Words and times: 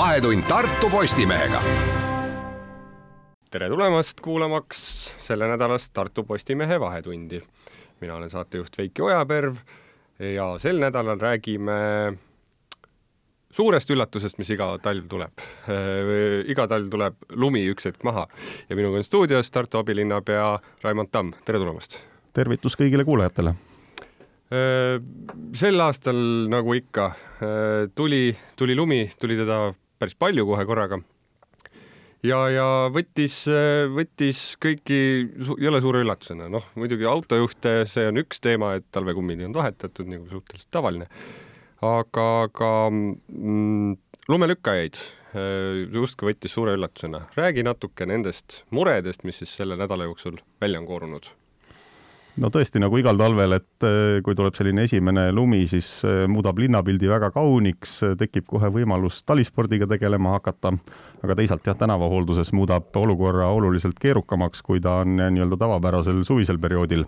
vahetund 0.00 0.42
Tartu 0.48 0.88
Postimehega. 0.90 1.60
tere 3.50 3.68
tulemast 3.68 4.20
kuulamaks 4.20 4.78
sellenädalast 5.18 5.92
Tartu 5.92 6.22
Postimehe 6.24 6.80
Vahetundi. 6.80 7.42
mina 8.00 8.14
olen 8.14 8.30
saatejuht 8.30 8.78
Veiki 8.78 9.02
Ojaperv 9.02 9.56
ja 10.34 10.58
sel 10.58 10.80
nädalal 10.80 11.20
räägime 11.20 11.72
suurest 13.52 13.90
üllatusest, 13.90 14.38
mis 14.38 14.50
iga 14.50 14.78
talv 14.78 15.04
tuleb. 15.08 15.44
iga 16.46 16.66
talv 16.66 16.88
tuleb 16.90 17.16
lumi 17.30 17.66
üks 17.68 17.84
hetk 17.90 18.04
maha 18.04 18.24
ja 18.70 18.76
minuga 18.76 18.96
on 18.96 19.04
stuudios 19.04 19.50
Tartu 19.50 19.78
abilinnapea 19.78 20.58
Raimond 20.82 21.12
Tamm, 21.12 21.34
tere 21.44 21.58
tulemast! 21.58 21.98
tervitus 22.32 22.78
kõigile 22.80 23.04
kuulajatele! 23.04 23.54
sel 25.54 25.80
aastal, 25.80 26.24
nagu 26.50 26.74
ikka, 26.74 27.12
tuli, 27.94 28.36
tuli 28.56 28.74
lumi, 28.74 29.04
tuli 29.20 29.36
teda 29.36 29.60
päris 30.00 30.16
palju 30.18 30.46
kohe 30.48 30.64
korraga. 30.66 31.00
ja, 32.26 32.40
ja 32.52 32.66
võttis, 32.92 33.42
võttis 33.94 34.40
kõiki 34.60 34.98
jõle 35.60 35.80
suure 35.84 36.02
üllatusena, 36.04 36.48
noh 36.52 36.66
muidugi 36.74 37.08
autojuhte, 37.08 37.84
see 37.90 38.08
on 38.10 38.24
üks 38.24 38.42
teema, 38.42 38.74
et 38.80 38.88
talvekummid 38.92 39.44
on 39.46 39.54
vahetatud 39.60 40.10
nagu 40.10 40.26
suhteliselt 40.32 40.72
tavaline 40.74 41.08
aga 41.80 42.48
ka 42.52 42.70
mm, 42.92 43.96
lumelükkajaid 44.28 45.00
justkui 45.94 46.32
võttis 46.32 46.52
suure 46.52 46.74
üllatusena. 46.74 47.28
räägi 47.36 47.62
natuke 47.62 48.06
nendest 48.06 48.64
muredest, 48.70 49.24
mis 49.24 49.38
siis 49.38 49.52
selle 49.56 49.76
nädala 49.78 50.04
jooksul 50.04 50.40
välja 50.60 50.80
on 50.80 50.86
koorunud. 50.86 51.30
No 52.38 52.50
tõesti, 52.52 52.80
nagu 52.82 52.98
igal 53.00 53.18
talvel, 53.18 53.56
et 53.58 53.86
kui 54.24 54.36
tuleb 54.38 54.54
selline 54.56 54.84
esimene 54.86 55.28
lumi, 55.34 55.64
siis 55.70 55.88
muudab 56.30 56.58
linnapildi 56.62 57.10
väga 57.10 57.30
kauniks, 57.34 57.98
tekib 58.20 58.46
kohe 58.50 58.70
võimalus 58.74 59.22
talispordiga 59.26 59.88
tegelema 59.90 60.36
hakata, 60.38 60.72
aga 61.24 61.36
teisalt 61.36 61.66
jah, 61.66 61.76
tänavahoolduses 61.80 62.52
muudab 62.56 62.94
olukorra 62.96 63.50
oluliselt 63.52 63.98
keerukamaks, 64.00 64.62
kui 64.62 64.80
ta 64.80 65.00
on 65.04 65.16
nii-öelda 65.20 65.58
tavapärasel 65.60 66.22
suvisel 66.24 66.60
perioodil. 66.62 67.06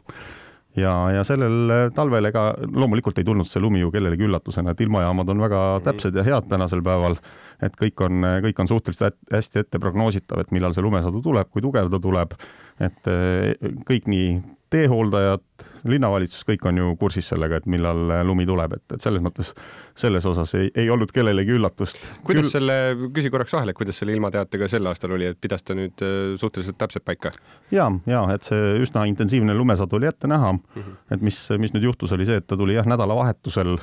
Ja, 0.77 0.93
ja 1.13 1.21
sellel 1.29 1.91
talvel 1.93 2.31
ega 2.31 2.47
loomulikult 2.65 3.19
ei 3.21 3.27
tulnud 3.29 3.49
see 3.49 3.61
lumi 3.61 3.83
ju 3.83 3.91
kellelegi 3.93 4.25
üllatusena, 4.25 4.73
et 4.73 4.81
ilmajaamad 4.81 5.29
on 5.29 5.45
väga 5.45 5.61
mhm. 5.77 5.85
täpsed 5.85 6.17
ja 6.17 6.25
head 6.25 6.49
tänasel 6.49 6.81
päeval, 6.85 7.19
et 7.63 7.77
kõik 7.79 8.01
on, 8.07 8.25
kõik 8.47 8.63
on 8.65 8.71
suhteliselt 8.71 9.19
hästi 9.33 9.63
ette 9.63 9.81
prognoositav, 9.83 10.41
et 10.41 10.51
millal 10.55 10.73
see 10.75 10.85
lumesadu 10.85 11.21
tuleb, 11.23 11.51
kui 11.53 11.63
tugev 11.65 11.93
ta 11.93 12.01
tuleb, 12.03 12.35
et 12.81 13.13
eh, 13.13 13.71
kõik 13.89 14.09
nii 14.11 14.33
teehooldajad, 14.73 15.45
linnavalitsus, 15.89 16.45
kõik 16.47 16.65
on 16.71 16.79
ju 16.79 16.93
kursis 17.01 17.29
sellega, 17.33 17.59
et 17.59 17.67
millal 17.71 18.11
lumi 18.27 18.47
tuleb, 18.49 18.77
et, 18.79 18.85
et 18.95 19.05
selles 19.05 19.23
mõttes 19.25 19.53
selles 19.99 20.25
osas 20.27 20.55
ei, 20.57 20.71
ei 20.79 20.91
olnud 20.91 21.11
kellelegi 21.13 21.53
üllatust. 21.57 21.99
kuidas 22.25 22.47
Küll... 22.47 22.53
selle, 22.55 22.77
küsi 23.15 23.31
korraks 23.33 23.53
vahele, 23.53 23.75
kuidas 23.77 23.99
selle 24.01 24.15
ilmateatega 24.17 24.69
sel 24.71 24.89
aastal 24.89 25.17
oli, 25.17 25.29
et 25.33 25.41
pidas 25.41 25.65
ta 25.67 25.77
nüüd 25.77 26.05
äh, 26.05 26.33
suhteliselt 26.41 26.79
täpselt 26.81 27.05
paika? 27.05 27.33
ja, 27.75 27.91
ja 28.09 28.23
et 28.35 28.49
see 28.49 28.79
üsna 28.83 29.05
intensiivne 29.11 29.57
lumesadu 29.57 29.99
oli 29.99 30.09
ette 30.09 30.31
näha 30.31 30.53
mm, 30.53 30.63
-hmm. 30.77 30.97
et 31.17 31.29
mis, 31.29 31.43
mis 31.59 31.77
nüüd 31.77 31.91
juhtus, 31.91 32.13
oli 32.17 32.27
see, 32.29 32.41
et 32.41 32.47
ta 32.47 32.57
tuli 32.57 32.79
jah, 32.79 32.89
nädalavahetusel 32.89 33.77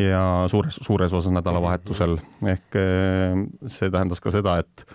ja 0.00 0.22
suures, 0.48 0.80
suures 0.82 1.12
osas 1.12 1.32
nädalavahetusel 1.32 2.16
-hmm. 2.16 2.48
ehk 2.48 2.76
äh, 2.76 3.44
see 3.66 3.90
tähendas 3.90 4.20
ka 4.20 4.30
seda, 4.30 4.58
et 4.58 4.86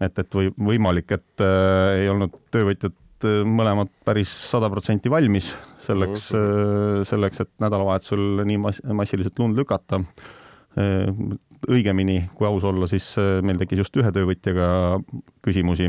et, 0.00 0.18
et 0.18 0.34
või 0.34 0.50
võimalik, 0.60 1.12
et 1.12 1.40
äh, 1.40 2.02
ei 2.02 2.08
olnud 2.08 2.34
töövõtjad 2.50 2.92
mõlemad 3.24 3.90
päris 4.04 4.30
sada 4.50 4.68
protsenti 4.72 5.10
valmis 5.10 5.52
selleks 5.82 6.30
mm, 6.32 6.38
-hmm. 6.38 7.04
selleks, 7.08 7.40
et 7.40 7.50
nädalavahetusel 7.62 8.44
nii 8.44 8.58
mass-, 8.60 8.82
massiliselt 8.92 9.38
lund 9.38 9.56
lükata. 9.58 10.02
Äh, 10.76 11.08
õigemini, 11.72 12.28
kui 12.34 12.46
aus 12.46 12.64
olla, 12.68 12.86
siis 12.86 13.16
meil 13.42 13.56
tekkis 13.58 13.78
just 13.78 13.96
ühe 13.96 14.10
töövõtjaga 14.12 15.00
küsimusi, 15.42 15.88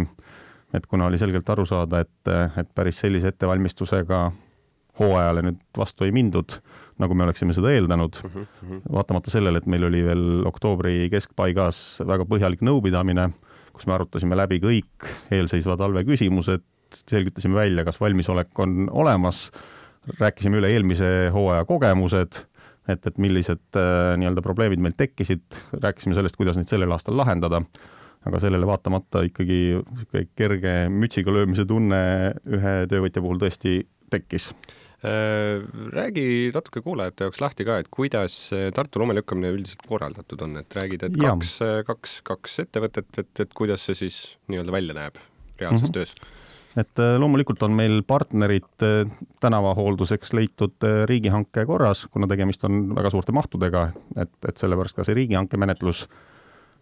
et 0.73 0.85
kuna 0.87 1.09
oli 1.09 1.17
selgelt 1.19 1.49
aru 1.49 1.65
saada, 1.67 1.99
et, 1.99 2.29
et 2.57 2.69
päris 2.73 3.01
sellise 3.03 3.27
ettevalmistusega 3.27 4.31
hooajale 4.99 5.43
nüüd 5.43 5.59
vastu 5.77 6.07
ei 6.07 6.13
mindud, 6.15 6.55
nagu 6.97 7.13
me 7.13 7.27
oleksime 7.27 7.53
seda 7.53 7.73
eeldanud 7.75 8.15
mm, 8.23 8.31
-hmm. 8.31 8.81
vaatamata 8.91 9.29
sellele, 9.29 9.57
et 9.57 9.67
meil 9.67 9.83
oli 9.83 10.05
veel 10.05 10.45
oktoobri 10.45 11.09
keskpaigas 11.11 11.99
väga 12.07 12.25
põhjalik 12.25 12.63
nõupidamine 12.63 13.27
kus 13.77 13.85
me 13.85 13.97
arutasime 13.97 14.37
läbi 14.37 14.59
kõik 14.63 15.07
eelseisva 15.33 15.77
talve 15.79 16.03
küsimused, 16.07 16.65
selgitasime 16.95 17.57
välja, 17.57 17.85
kas 17.87 17.99
valmisolek 18.01 18.59
on 18.59 18.87
olemas, 18.91 19.47
rääkisime 20.19 20.61
üle 20.61 20.71
eelmise 20.71 21.29
hooaja 21.33 21.65
kogemused, 21.67 22.41
et, 22.87 23.05
et 23.09 23.21
millised 23.21 23.79
äh, 23.79 24.15
nii-öelda 24.19 24.43
probleemid 24.45 24.81
meil 24.83 24.95
tekkisid, 24.97 25.45
rääkisime 25.75 26.17
sellest, 26.17 26.39
kuidas 26.39 26.59
neid 26.59 26.71
sellel 26.71 26.93
aastal 26.95 27.17
lahendada, 27.19 27.61
aga 28.27 28.41
sellele 28.43 28.67
vaatamata 28.67 29.23
ikkagi 29.27 29.59
niisugune 29.77 30.25
kerge 30.35 30.73
mütsiga 30.91 31.33
löömise 31.35 31.67
tunne 31.67 32.01
ühe 32.57 32.75
töövõtja 32.91 33.23
puhul 33.23 33.39
tõesti 33.43 33.79
tekkis. 34.11 34.49
Äh, 35.05 35.61
räägi 35.93 36.49
natuke 36.55 36.81
kuulajate 36.81 37.27
jaoks 37.27 37.43
lahti 37.43 37.67
ka, 37.67 37.77
et 37.83 37.91
kuidas 37.93 38.37
Tartu 38.73 39.03
lumelükkamine 39.03 39.51
üldiselt 39.53 39.83
korraldatud 39.87 40.41
on, 40.47 40.57
et 40.63 40.79
räägid, 40.79 41.05
et 41.05 41.19
kaks, 41.21 41.59
kaks, 41.91 42.19
kaks 42.27 42.63
ettevõtet, 42.65 43.11
et, 43.21 43.33
et 43.45 43.53
kuidas 43.55 43.85
see 43.87 43.99
siis 44.05 44.23
nii-öelda 44.49 44.73
välja 44.73 44.97
näeb 44.97 45.21
reaalses 45.59 45.89
mm 45.89 45.91
-hmm. 45.91 45.99
töös? 45.99 46.36
Et 46.77 47.01
äh, 47.01 47.17
loomulikult 47.17 47.63
on 47.65 47.75
meil 47.77 48.01
partnerid 48.07 48.85
äh, 48.85 49.09
tänavahoolduseks 49.43 50.33
leitud 50.37 50.87
riigihanke 51.09 51.65
korras, 51.65 52.05
kuna 52.11 52.29
tegemist 52.29 52.63
on 52.69 52.95
väga 52.95 53.11
suurte 53.13 53.35
mahtudega, 53.35 53.89
et, 54.15 54.33
et 54.47 54.57
sellepärast 54.57 54.97
ka 54.97 55.07
see 55.07 55.17
riigihanke 55.17 55.57
menetlus 55.57 56.05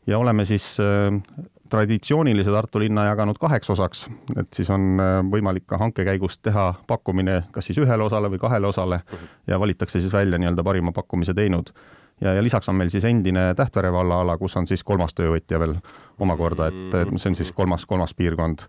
ja 0.08 0.20
oleme 0.20 0.46
siis 0.46 0.76
traditsioonilise 1.70 2.52
Tartu 2.52 2.80
linna 2.80 3.06
jaganud 3.06 3.38
kaheks 3.42 3.70
osaks, 3.70 4.06
et 4.38 4.54
siis 4.54 4.70
on 4.70 5.00
äh, 5.02 5.18
võimalik 5.32 5.66
ka 5.70 5.80
hanke 5.82 6.06
käigus 6.06 6.38
teha 6.40 6.72
pakkumine 6.88 7.42
kas 7.52 7.70
siis 7.70 7.80
ühele 7.82 8.06
osale 8.06 8.30
või 8.32 8.42
kahele 8.42 8.70
osale 8.70 9.02
ja 9.48 9.60
valitakse 9.60 10.02
siis 10.02 10.14
välja 10.14 10.40
nii-öelda 10.42 10.64
parima 10.64 10.94
pakkumise 10.96 11.34
teinud. 11.34 11.72
ja, 12.22 12.34
ja 12.34 12.44
lisaks 12.44 12.70
on 12.70 12.76
meil 12.76 12.90
siis 12.90 13.06
endine 13.06 13.54
Tähtvere 13.56 13.92
vallaala, 13.94 14.38
kus 14.38 14.58
on 14.58 14.68
siis 14.68 14.84
kolmas 14.84 15.14
töövõtja 15.14 15.60
veel 15.60 15.76
omakorda, 16.20 16.68
et 16.68 17.18
see 17.18 17.30
on 17.30 17.36
siis 17.36 17.52
kolmas, 17.52 17.86
kolmas 17.86 18.14
piirkond. 18.14 18.68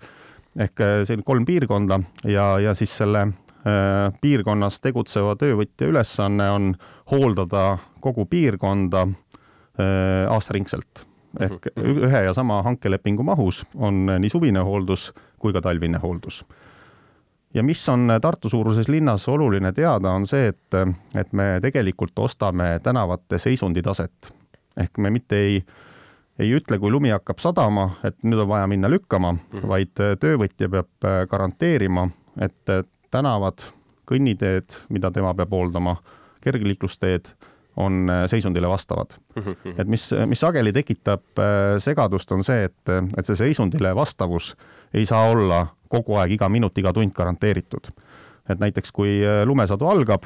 Ehk 0.58 0.80
äh, 0.80 1.00
selline 1.04 1.26
kolm 1.26 1.44
piirkonda 1.44 2.00
ja, 2.24 2.56
ja 2.62 2.74
siis 2.74 2.94
selle 2.96 3.22
äh, 3.26 4.12
piirkonnas 4.20 4.80
tegutseva 4.80 5.36
töövõtja 5.40 5.90
ülesanne 5.90 6.48
on 6.50 6.70
hooldada 7.12 7.76
kogu 8.00 8.26
piirkonda 8.30 9.06
äh, 9.06 10.32
aastaringselt 10.32 11.04
ehk 11.40 11.68
ühe 11.76 12.22
ja 12.24 12.32
sama 12.34 12.62
hankelepingu 12.64 13.24
mahus 13.26 13.64
on 13.74 14.06
nii 14.08 14.30
suvine 14.32 14.62
hooldus 14.64 15.10
kui 15.38 15.52
ka 15.52 15.60
talvine 15.60 15.98
hooldus. 16.02 16.44
ja 17.54 17.62
mis 17.62 17.88
on 17.88 18.08
Tartu 18.22 18.48
suuruses 18.48 18.88
linnas 18.88 19.28
oluline 19.28 19.72
teada, 19.72 20.10
on 20.10 20.26
see, 20.26 20.48
et, 20.48 20.74
et 21.14 21.32
me 21.32 21.58
tegelikult 21.62 22.18
ostame 22.18 22.80
tänavate 22.82 23.38
seisunditaset. 23.38 24.32
ehk 24.76 24.98
me 24.98 25.10
mitte 25.10 25.36
ei, 25.36 25.64
ei 26.38 26.52
ütle, 26.52 26.78
kui 26.78 26.90
lumi 26.92 27.10
hakkab 27.14 27.40
sadama, 27.40 27.90
et 28.04 28.18
nüüd 28.22 28.42
on 28.44 28.48
vaja 28.48 28.66
minna 28.66 28.90
lükkama 28.92 29.32
mm, 29.32 29.40
-hmm. 29.52 29.68
vaid 29.68 30.20
töövõtja 30.20 30.68
peab 30.68 31.08
garanteerima, 31.30 32.08
et 32.40 32.72
tänavad, 33.10 33.62
kõnniteed, 34.06 34.76
mida 34.88 35.10
tema 35.10 35.34
peab 35.34 35.50
hooldama, 35.50 35.96
kergliiklusteed 36.44 37.32
on 37.76 38.10
äh, 38.10 38.24
seisundile 38.26 38.68
vastavad. 38.68 39.06
et 39.78 39.88
mis, 39.88 40.10
mis 40.26 40.40
sageli 40.40 40.72
tekitab 40.72 41.38
äh, 41.38 41.76
segadust, 41.78 42.32
on 42.32 42.44
see, 42.44 42.64
et, 42.64 42.92
et 43.18 43.26
see 43.28 43.36
seisundile 43.36 43.94
vastavus 43.96 44.54
ei 44.94 45.06
saa 45.06 45.28
olla 45.30 45.66
kogu 45.88 46.16
aeg, 46.16 46.32
iga 46.38 46.48
minut, 46.48 46.78
iga 46.78 46.92
tund 46.92 47.12
garanteeritud. 47.12 47.90
et 48.48 48.58
näiteks, 48.58 48.92
kui 48.92 49.20
äh, 49.24 49.42
lumesadu 49.44 49.88
algab, 49.90 50.24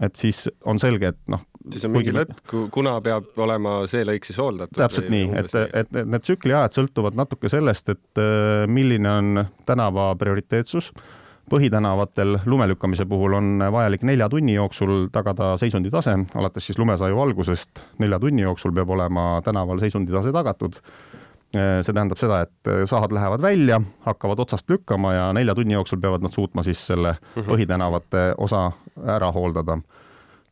et 0.00 0.16
siis 0.16 0.48
on 0.64 0.78
selge, 0.78 1.14
et 1.14 1.18
noh, 1.28 1.40
siis 1.70 1.84
on 1.86 1.94
mingi 1.94 2.14
hetk, 2.16 2.54
kuna 2.74 2.96
peab 3.04 3.38
olema 3.44 3.80
see 3.90 4.04
lõik 4.08 4.26
siis 4.26 4.38
hooldatud. 4.42 4.78
täpselt 4.80 5.10
nii, 5.12 5.30
et, 5.38 5.56
et 5.82 5.98
need 6.02 6.26
tsükliajad 6.26 6.74
sõltuvad 6.76 7.18
natuke 7.18 7.50
sellest, 7.52 7.92
et 7.94 8.22
milline 8.70 9.10
on 9.10 9.44
tänava 9.68 10.12
prioriteetsus 10.20 10.92
põhitänavatel 11.50 12.38
lumelükkamise 12.46 13.04
puhul 13.08 13.34
on 13.36 13.64
vajalik 13.72 14.04
nelja 14.08 14.28
tunni 14.32 14.54
jooksul 14.54 15.08
tagada 15.12 15.56
seisunditase, 15.60 16.14
alates 16.34 16.66
siis 16.66 16.78
lumesaju 16.78 17.18
algusest 17.20 17.82
nelja 17.98 18.18
tunni 18.22 18.44
jooksul 18.46 18.72
peab 18.72 18.90
olema 18.90 19.26
tänaval 19.44 19.82
seisunditase 19.82 20.32
tagatud. 20.32 20.78
see 21.52 21.92
tähendab 21.92 22.16
seda, 22.16 22.38
et 22.46 22.88
sahad 22.88 23.12
lähevad 23.12 23.42
välja, 23.42 23.76
hakkavad 24.06 24.38
otsast 24.40 24.70
lükkama 24.70 25.12
ja 25.12 25.32
nelja 25.36 25.54
tunni 25.54 25.74
jooksul 25.74 26.00
peavad 26.00 26.22
nad 26.24 26.32
suutma 26.32 26.62
siis 26.62 26.86
selle 26.86 27.12
mhm. 27.36 27.50
põhitänavate 27.50 28.22
osa 28.38 28.70
ära 29.04 29.28
hooldada 29.32 29.78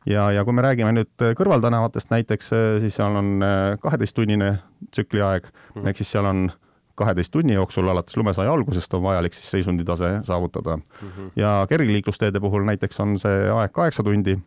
ja, 0.05 0.31
ja 0.31 0.45
kui 0.45 0.53
me 0.53 0.65
räägime 0.65 0.93
nüüd 0.95 1.27
kõrvaltänavatest 1.37 2.11
näiteks, 2.13 2.51
siis 2.83 2.95
seal 2.95 3.15
on 3.15 3.45
kaheteisttunnine 3.81 4.57
tsükliaeg 4.91 5.45
mm, 5.45 5.81
-hmm. 5.81 5.87
ehk 5.89 5.97
siis 5.97 6.11
seal 6.11 6.25
on 6.25 6.49
kaheteist 6.95 7.31
tunni 7.31 7.53
jooksul 7.53 7.89
alates 7.89 8.17
lumesaia 8.17 8.51
algusest 8.53 8.93
on 8.93 9.03
vajalik 9.03 9.33
siis 9.33 9.51
seisunditase 9.51 10.19
saavutada 10.23 10.77
mm. 10.77 10.83
-hmm. 11.07 11.31
ja 11.35 11.65
kergliiklusteede 11.69 12.39
puhul 12.39 12.65
näiteks 12.65 12.99
on 12.99 13.19
see 13.19 13.49
aeg 13.49 13.71
kaheksa 13.71 14.03
tundi 14.03 14.37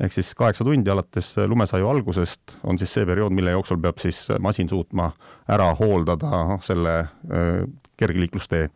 ehk 0.00 0.12
siis 0.12 0.34
kaheksa 0.34 0.64
tundi 0.64 0.90
alates 0.90 1.34
lumesaju 1.46 1.88
algusest 1.88 2.58
on 2.64 2.78
siis 2.78 2.92
see 2.94 3.06
periood, 3.06 3.32
mille 3.32 3.50
jooksul 3.50 3.80
peab 3.80 3.98
siis 3.98 4.28
masin 4.40 4.68
suutma 4.68 5.10
ära 5.48 5.72
hooldada 5.74 6.58
selle 6.60 6.98
äh, 6.98 7.64
kergliiklustee. 7.96 8.68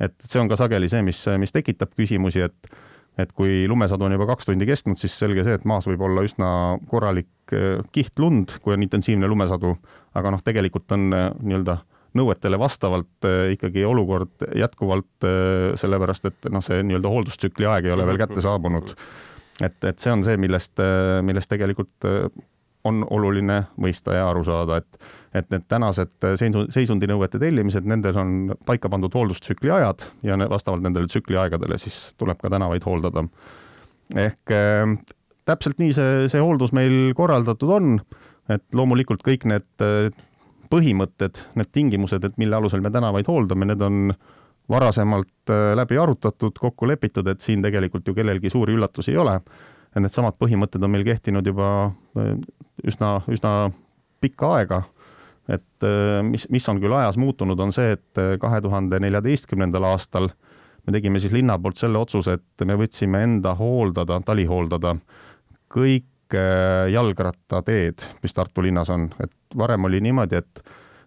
et 0.00 0.14
see 0.24 0.40
on 0.40 0.48
ka 0.48 0.56
sageli 0.56 0.88
see, 0.88 1.02
mis, 1.02 1.24
mis 1.38 1.52
tekitab 1.54 1.94
küsimusi, 1.96 2.42
et 2.42 2.70
et 3.18 3.32
kui 3.36 3.66
lumesadu 3.70 4.06
on 4.06 4.14
juba 4.14 4.28
kaks 4.30 4.48
tundi 4.48 4.66
kestnud, 4.68 4.98
siis 5.00 5.14
selge 5.18 5.44
see, 5.46 5.58
et 5.58 5.66
maas 5.68 5.88
võib 5.88 6.02
olla 6.06 6.24
üsna 6.26 6.50
korralik 6.90 7.54
äh, 7.54 7.84
kiht 7.94 8.18
lund, 8.22 8.58
kui 8.64 8.76
on 8.76 8.84
intensiivne 8.86 9.30
lumesadu, 9.30 9.74
aga 10.18 10.34
noh, 10.34 10.42
tegelikult 10.44 10.96
on 10.96 11.08
äh, 11.16 11.30
nii-öelda 11.42 11.80
nõuetele 12.18 12.56
vastavalt 12.58 13.26
ikkagi 13.52 13.82
olukord 13.84 14.40
jätkuvalt 14.56 15.26
sellepärast, 15.78 16.24
et 16.30 16.46
noh, 16.50 16.64
see 16.64 16.80
nii-öelda 16.88 17.10
hooldustsükli 17.12 17.68
aeg 17.68 17.86
ei 17.86 17.92
ole 17.94 18.06
veel 18.08 18.18
kätte 18.18 18.40
saabunud. 18.42 18.94
Et, 19.60 19.76
et 19.84 20.00
see 20.00 20.14
on 20.14 20.24
see, 20.26 20.38
millest, 20.40 20.80
millest 21.28 21.50
tegelikult 21.52 22.08
äh, 22.08 22.24
on 22.88 23.04
oluline 23.14 23.62
mõista 23.80 24.16
ja 24.16 24.28
aru 24.30 24.44
saada, 24.46 24.80
et, 24.82 25.10
et 25.36 25.50
need 25.52 25.66
tänased 25.70 26.12
seisu, 26.40 26.66
seisundinõuete 26.74 27.40
tellimised, 27.42 27.86
nendel 27.88 28.18
on 28.20 28.34
paika 28.66 28.90
pandud 28.92 29.14
hooldustsükli 29.14 29.72
ajad 29.78 30.06
ja 30.26 30.38
vastavalt 30.50 30.84
nendele 30.86 31.10
tsükliaegadele 31.10 31.78
siis 31.78 32.00
tuleb 32.18 32.40
ka 32.42 32.50
tänavaid 32.52 32.86
hooldada. 32.88 33.24
ehk 34.16 34.56
äh, 34.56 34.96
täpselt 35.48 35.78
nii 35.80 35.92
see, 35.96 36.24
see 36.32 36.40
hooldus 36.42 36.74
meil 36.76 37.12
korraldatud 37.16 37.70
on, 37.72 38.00
et 38.52 38.64
loomulikult 38.76 39.22
kõik 39.24 39.46
need 39.48 39.84
äh, 39.84 40.10
põhimõtted, 40.72 41.40
need 41.56 41.70
tingimused, 41.72 42.24
et 42.24 42.36
mille 42.40 42.56
alusel 42.56 42.82
me 42.84 42.92
tänavaid 42.92 43.28
hooldame, 43.28 43.68
need 43.70 43.84
on 43.84 44.12
varasemalt 44.68 45.52
äh, 45.52 45.72
läbi 45.78 45.98
arutatud, 46.00 46.56
kokku 46.60 46.88
lepitud, 46.88 47.28
et 47.28 47.44
siin 47.44 47.64
tegelikult 47.64 48.08
ju 48.08 48.16
kellelgi 48.16 48.52
suuri 48.52 48.76
üllatusi 48.76 49.14
ei 49.14 49.20
ole. 49.24 49.38
Needsamad 49.96 50.36
põhimõtted 50.38 50.82
on 50.84 50.92
meil 50.92 51.04
kehtinud 51.06 51.46
juba 51.46 51.68
äh, 52.18 52.34
üsna, 52.86 53.18
üsna 53.30 53.52
pikka 54.22 54.52
aega. 54.58 54.82
et 55.48 55.86
äh, 55.86 56.20
mis, 56.22 56.48
mis 56.52 56.68
on 56.68 56.80
küll 56.82 56.92
ajas 56.92 57.16
muutunud, 57.16 57.58
on 57.60 57.72
see, 57.72 57.96
et 57.96 58.22
kahe 58.40 58.60
tuhande 58.60 59.00
neljateistkümnendal 59.00 59.88
aastal 59.94 60.28
me 60.86 60.92
tegime 60.92 61.20
siis 61.20 61.32
linna 61.32 61.58
poolt 61.60 61.80
selle 61.80 62.00
otsuse, 62.00 62.38
et 62.38 62.66
me 62.68 62.76
võtsime 62.80 63.22
enda 63.24 63.54
hooldada, 63.58 64.20
talihooldada 64.24 64.94
kõik 65.72 66.06
jalgrattateed, 66.92 68.04
mis 68.22 68.34
Tartu 68.36 68.60
linnas 68.64 68.90
on, 68.92 69.06
et 69.20 69.32
varem 69.56 69.88
oli 69.88 70.00
niimoodi, 70.04 70.40
et 70.40 70.62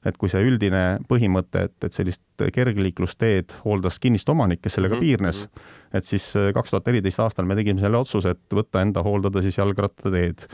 et 0.06 0.18
kui 0.18 0.30
see 0.30 0.42
üldine 0.42 1.00
põhimõte, 1.10 1.68
et, 1.68 1.78
et 1.86 1.94
sellist 1.94 2.46
kergliiklusteed 2.54 3.54
hooldas 3.66 4.00
kinnistuomanik, 4.02 4.62
kes 4.62 4.80
sellega 4.80 4.96
mm 4.96 5.02
-hmm. 5.02 5.06
piirnes, 5.06 5.48
et 5.94 6.06
siis 6.06 6.36
äh, 6.36 6.54
kaks 6.54 6.70
tuhat 6.70 6.86
neliteist 6.86 7.20
aastal 7.20 7.46
me 7.46 7.56
tegime 7.56 7.80
selle 7.80 7.98
otsuse, 7.98 8.30
et 8.30 8.56
võtta 8.62 8.82
enda 8.82 9.04
hooldada 9.04 9.42
siis 9.42 9.58
jalgrattateed 9.58 10.48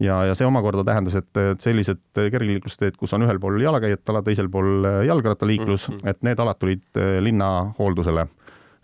ja, 0.00 0.24
ja 0.24 0.34
see 0.34 0.46
omakorda 0.46 0.84
tähendas, 0.84 1.14
et, 1.18 1.30
et 1.36 1.60
sellised 1.60 2.00
kergliiklusteed, 2.14 2.96
kus 2.98 3.12
on 3.14 3.26
ühel 3.26 3.40
pool 3.42 3.60
jalakäijate 3.60 4.12
ala, 4.12 4.22
teisel 4.22 4.48
pool 4.48 4.84
äh, 4.84 5.04
jalgrattaliiklus 5.06 5.88
mm, 5.88 5.96
-hmm. 5.96 6.10
et 6.10 6.22
need 6.22 6.38
alad 6.38 6.58
tulid 6.58 6.84
äh, 6.96 7.18
linna 7.22 7.72
hooldusele 7.78 8.26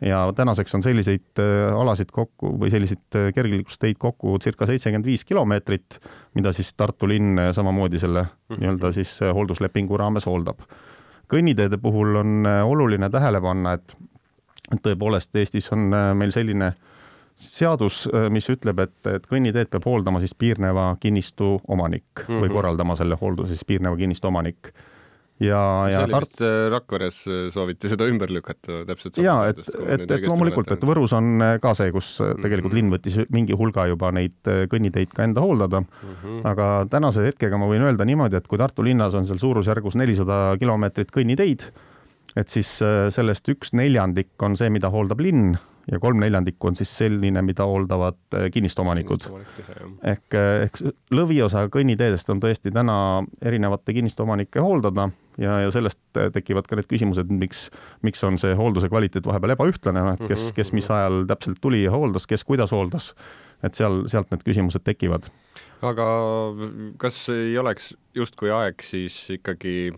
ja 0.05 0.33
tänaseks 0.37 0.75
on 0.75 0.83
selliseid 0.83 1.39
äh, 1.39 1.81
alasid 1.81 2.13
kokku 2.13 2.55
või 2.61 2.71
selliseid 2.71 3.17
äh, 3.17 3.29
kergliiklusteid 3.35 3.99
kokku 3.99 4.37
circa 4.43 4.67
seitsekümmend 4.69 5.07
viis 5.09 5.25
kilomeetrit, 5.25 5.99
mida 6.35 6.53
siis 6.53 6.75
Tartu 6.75 7.09
linn 7.09 7.39
äh, 7.39 7.53
samamoodi 7.57 8.01
selle 8.03 8.25
mhm. 8.25 8.61
nii-öelda 8.61 8.93
siis 8.93 9.19
hoolduslepingu 9.35 9.97
raames 9.97 10.27
hooldab. 10.27 10.67
kõnniteede 11.33 11.79
puhul 11.81 12.17
on 12.21 12.47
oluline 12.47 13.09
tähele 13.11 13.41
panna, 13.41 13.73
et, 13.73 13.97
et 14.73 14.83
tõepoolest 14.85 15.37
Eestis 15.41 15.73
on 15.73 15.89
meil 16.15 16.33
selline 16.33 16.75
seadus, 17.35 18.05
mis 18.31 18.47
ütleb, 18.53 18.79
et, 18.79 18.99
et 19.11 19.25
kõnniteed 19.27 19.71
peab 19.73 19.87
hooldama 19.89 20.21
siis 20.23 20.35
piirneva 20.39 20.97
kinnistu 21.01 21.61
omanik 21.69 22.05
mm 22.05 22.27
-hmm. 22.29 22.41
või 22.41 22.49
mhm. 22.49 22.55
korraldama 22.55 22.97
selle 22.97 23.17
hoolduse 23.21 23.57
siis 23.57 23.65
piirneva 23.65 23.97
kinnistu 23.97 24.29
omanik 24.29 24.75
ja, 25.43 25.61
ja 25.91 26.03
Tart... 26.11 26.39
äh, 26.41 26.69
Rakveres 26.71 27.25
äh, 27.27 27.47
sooviti 27.55 27.91
seda 27.91 28.07
ümber 28.11 28.31
lükata 28.33 28.83
täpselt 28.87 29.19
ja 29.23 29.37
et, 29.51 29.59
et, 29.83 30.05
et 30.07 30.27
loomulikult, 30.29 30.71
et 30.75 30.87
Võrus 30.87 31.15
on 31.17 31.43
äh, 31.43 31.57
ka 31.63 31.75
see, 31.79 31.91
kus 31.95 32.17
tegelikult 32.21 32.47
mm 32.47 32.69
-hmm. 32.71 32.77
linn 32.79 32.95
võttis 32.95 33.19
mingi 33.35 33.59
hulga 33.59 33.89
juba 33.91 34.13
neid 34.15 34.39
kõnniteid 34.71 35.15
ka 35.15 35.27
enda 35.27 35.43
hooldada 35.43 35.81
mm. 35.81 36.15
-hmm. 36.23 36.41
aga 36.51 36.87
tänase 36.91 37.27
hetkega 37.27 37.59
ma 37.59 37.67
võin 37.71 37.83
öelda 37.83 38.07
niimoodi, 38.07 38.37
et 38.37 38.47
kui 38.47 38.59
Tartu 38.59 38.85
linnas 38.85 39.15
on 39.15 39.27
seal 39.27 39.43
suurusjärgus 39.43 39.99
nelisada 39.99 40.57
kilomeetrit 40.61 41.11
kõnniteid, 41.11 41.67
et 42.37 42.49
siis 42.49 42.79
sellest 43.11 43.49
üks 43.49 43.73
neljandik 43.73 44.43
on 44.43 44.57
see, 44.57 44.71
mida 44.71 44.91
hooldab 44.91 45.21
linn 45.21 45.57
ja 45.91 45.99
kolm 46.01 46.19
neljandikku 46.23 46.71
on 46.71 46.77
siis 46.77 46.89
selline, 46.97 47.43
mida 47.43 47.67
hooldavad 47.67 48.17
kinnistuomanikud. 48.53 49.27
ehk, 50.03 50.35
ehk 50.63 50.81
lõviosa 51.11 51.69
kõnniteedest 51.69 52.31
on 52.31 52.41
tõesti 52.41 52.73
täna 52.73 53.25
erinevate 53.43 53.93
kinnistuomanike 53.93 54.61
hooldada 54.61 55.11
ja, 55.41 55.59
ja 55.65 55.71
sellest 55.75 56.01
äh, 56.19 56.31
tekivad 56.35 56.69
ka 56.69 56.79
need 56.79 56.89
küsimused, 56.91 57.31
miks, 57.35 57.69
miks 58.07 58.23
on 58.27 58.39
see 58.41 58.55
hoolduse 58.59 58.91
kvaliteet 58.93 59.27
vahepeal 59.27 59.57
ebaühtlane, 59.57 60.05
noh 60.05 60.19
et 60.19 60.27
kes, 60.31 60.51
kes 60.57 60.75
mis 60.77 60.89
mhm. 60.89 60.99
ajal 60.99 61.27
täpselt 61.35 61.61
tuli 61.65 61.85
ja 61.85 61.95
hooldas, 61.95 62.29
kes 62.31 62.47
kuidas 62.47 62.75
hooldas, 62.75 63.13
et 63.65 63.77
seal, 63.77 64.05
sealt 64.13 64.33
need 64.35 64.45
küsimused 64.47 64.85
tekivad. 64.87 65.31
aga 65.85 66.07
kas 67.01 67.27
ei 67.35 67.59
oleks 67.61 67.93
justkui 68.17 68.53
aeg 68.55 68.83
siis 68.85 69.19
ikkagi 69.39 69.93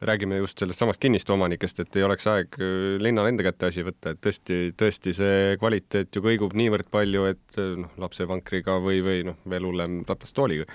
räägime 0.00 0.36
just 0.36 0.58
sellest 0.58 0.78
samast 0.78 1.00
kinnistuomanikest, 1.00 1.80
et 1.80 1.96
ei 1.96 2.04
oleks 2.04 2.26
aeg 2.28 2.58
äh, 2.60 2.96
linnal 3.00 3.30
enda 3.30 3.46
kätte 3.46 3.70
asi 3.70 3.84
võtta, 3.86 4.12
et 4.12 4.20
tõesti, 4.24 4.60
tõesti 4.76 5.14
see 5.16 5.56
kvaliteet 5.60 6.16
ju 6.16 6.22
kõigub 6.24 6.56
niivõrd 6.56 6.90
palju, 6.92 7.24
et 7.32 7.60
äh, 7.60 7.74
noh, 7.80 7.92
lapsevankriga 8.04 8.76
või, 8.84 9.00
või 9.04 9.22
noh, 9.30 9.38
veel 9.48 9.68
hullem 9.68 10.02
ratastooliga 10.08 10.68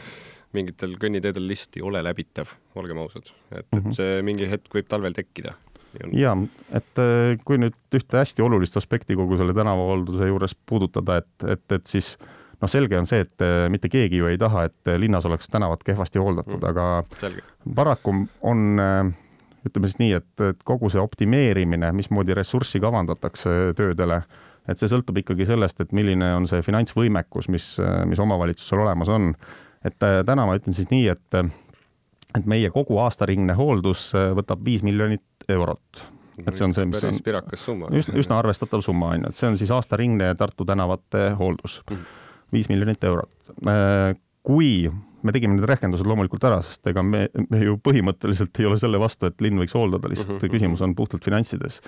mingitel 0.58 0.98
kõnniteedel 1.02 1.48
lihtsalt 1.48 1.80
ei 1.80 1.86
ole 1.88 2.04
läbitav, 2.06 2.52
olgem 2.80 3.02
ausad, 3.04 3.32
et, 3.52 3.66
et 3.66 3.78
mhm. 3.80 3.96
see 3.98 4.22
mingi 4.26 4.50
hetk 4.52 4.74
võib 4.76 4.90
talvel 4.92 5.16
tekkida. 5.18 5.56
ja 6.16 6.36
et 6.72 7.02
äh, 7.04 7.34
kui 7.46 7.60
nüüd 7.62 7.76
ühte 7.98 8.22
hästi 8.22 8.46
olulist 8.46 8.78
aspekti 8.80 9.18
kogu 9.20 9.40
selle 9.40 9.56
tänavahoolduse 9.58 10.30
juures 10.30 10.56
puudutada, 10.66 11.20
et, 11.24 11.50
et, 11.56 11.66
et 11.80 11.88
siis 11.88 12.14
noh, 12.62 12.70
selge 12.72 13.00
on 13.00 13.10
see, 13.10 13.26
et 13.26 13.48
mitte 13.74 13.90
keegi 13.92 14.22
ju 14.22 14.30
ei 14.30 14.38
taha, 14.40 14.70
et 14.70 14.94
linnas 15.02 15.26
oleks 15.28 15.50
tänavad 15.52 15.84
kehvasti 15.86 16.22
hooldatud 16.22 16.62
mm., 16.62 16.70
aga 16.70 17.74
paraku 17.76 18.16
on 18.48 18.80
ütleme 19.68 19.90
siis 19.90 20.00
nii, 20.02 20.14
et, 20.18 20.32
et 20.46 20.64
kogu 20.66 20.90
see 20.92 21.02
optimeerimine, 21.02 21.92
mismoodi 21.96 22.36
ressurssi 22.38 22.82
kavandatakse 22.82 23.74
töödele, 23.78 24.22
et 24.70 24.82
see 24.82 24.90
sõltub 24.90 25.20
ikkagi 25.22 25.48
sellest, 25.50 25.82
et 25.84 25.94
milline 25.96 26.32
on 26.38 26.48
see 26.50 26.64
finantsvõimekus, 26.66 27.50
mis, 27.54 27.68
mis 28.10 28.22
omavalitsusel 28.22 28.82
olemas 28.86 29.12
on. 29.14 29.32
Et 29.86 29.98
täna 30.00 30.46
ma 30.46 30.56
ütlen 30.60 30.76
siis 30.78 30.90
nii, 30.92 31.08
et, 31.12 31.38
et 32.38 32.50
meie 32.50 32.72
kogu 32.74 33.00
aastaringne 33.04 33.56
hooldus 33.58 34.12
võtab 34.38 34.64
viis 34.66 34.84
miljonit 34.86 35.50
eurot. 35.50 36.04
et 36.46 36.54
see 36.56 36.66
on 36.66 36.74
see, 36.74 36.86
mis 36.90 37.04
on 37.04 37.18
üsna, 37.98 38.18
üsna 38.18 38.40
arvestatav 38.42 38.82
summa 38.86 39.14
on 39.14 39.26
ju, 39.26 39.32
et 39.32 39.38
see 39.38 39.50
on 39.50 39.58
siis 39.60 39.72
aastaringne 39.74 40.34
Tartu 40.38 40.66
tänavate 40.66 41.32
hooldus. 41.40 41.82
Mhm. 41.90 42.04
viis 42.52 42.70
miljonit 42.70 43.04
eurot. 43.04 43.32
kui 44.44 44.92
me 45.24 45.34
tegime 45.36 45.58
need 45.58 45.68
rehkendused 45.70 46.08
loomulikult 46.08 46.44
ära, 46.50 46.62
sest 46.66 46.88
ega 46.92 47.04
me, 47.06 47.28
me 47.50 47.62
ju 47.62 47.78
põhimõtteliselt 47.84 48.58
ei 48.62 48.68
ole 48.70 48.80
selle 48.82 49.00
vastu, 49.02 49.30
et 49.30 49.44
linn 49.44 49.60
võiks 49.62 49.76
hooldada, 49.78 50.10
lihtsalt 50.10 50.36
mm 50.36 50.42
-hmm. 50.42 50.54
küsimus 50.56 50.82
on 50.82 50.96
puhtalt 50.98 51.26
finantsides. 51.26 51.82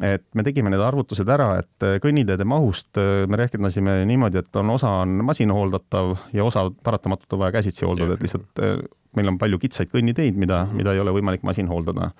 Et 0.00 0.24
me 0.34 0.44
tegime 0.46 0.70
need 0.72 0.80
arvutused 0.80 1.28
ära, 1.28 1.50
et 1.60 1.84
äh, 1.84 1.98
kõnniteede 2.02 2.46
mahust 2.48 2.96
äh, 3.00 3.24
me 3.28 3.36
rehkendasime 3.40 3.98
niimoodi, 4.08 4.40
et 4.40 4.60
on 4.60 4.72
osa 4.72 4.94
on 5.02 5.18
masinohooldatav 5.28 6.14
ja 6.32 6.46
osa 6.48 6.64
paratamatult 6.84 7.36
on 7.36 7.42
vaja 7.44 7.58
käsitsi 7.58 7.84
hooldada, 7.84 8.16
et 8.16 8.24
lihtsalt 8.24 8.62
äh, 8.64 8.78
meil 9.16 9.28
on 9.28 9.38
palju 9.40 9.60
kitsaid 9.60 9.92
kõnniteid, 9.92 10.38
mida 10.40 10.62
-hmm. 10.64 10.80
mida 10.80 10.94
ei 10.94 11.02
ole 11.02 11.12
võimalik 11.12 11.44
masinhooldada 11.44 12.12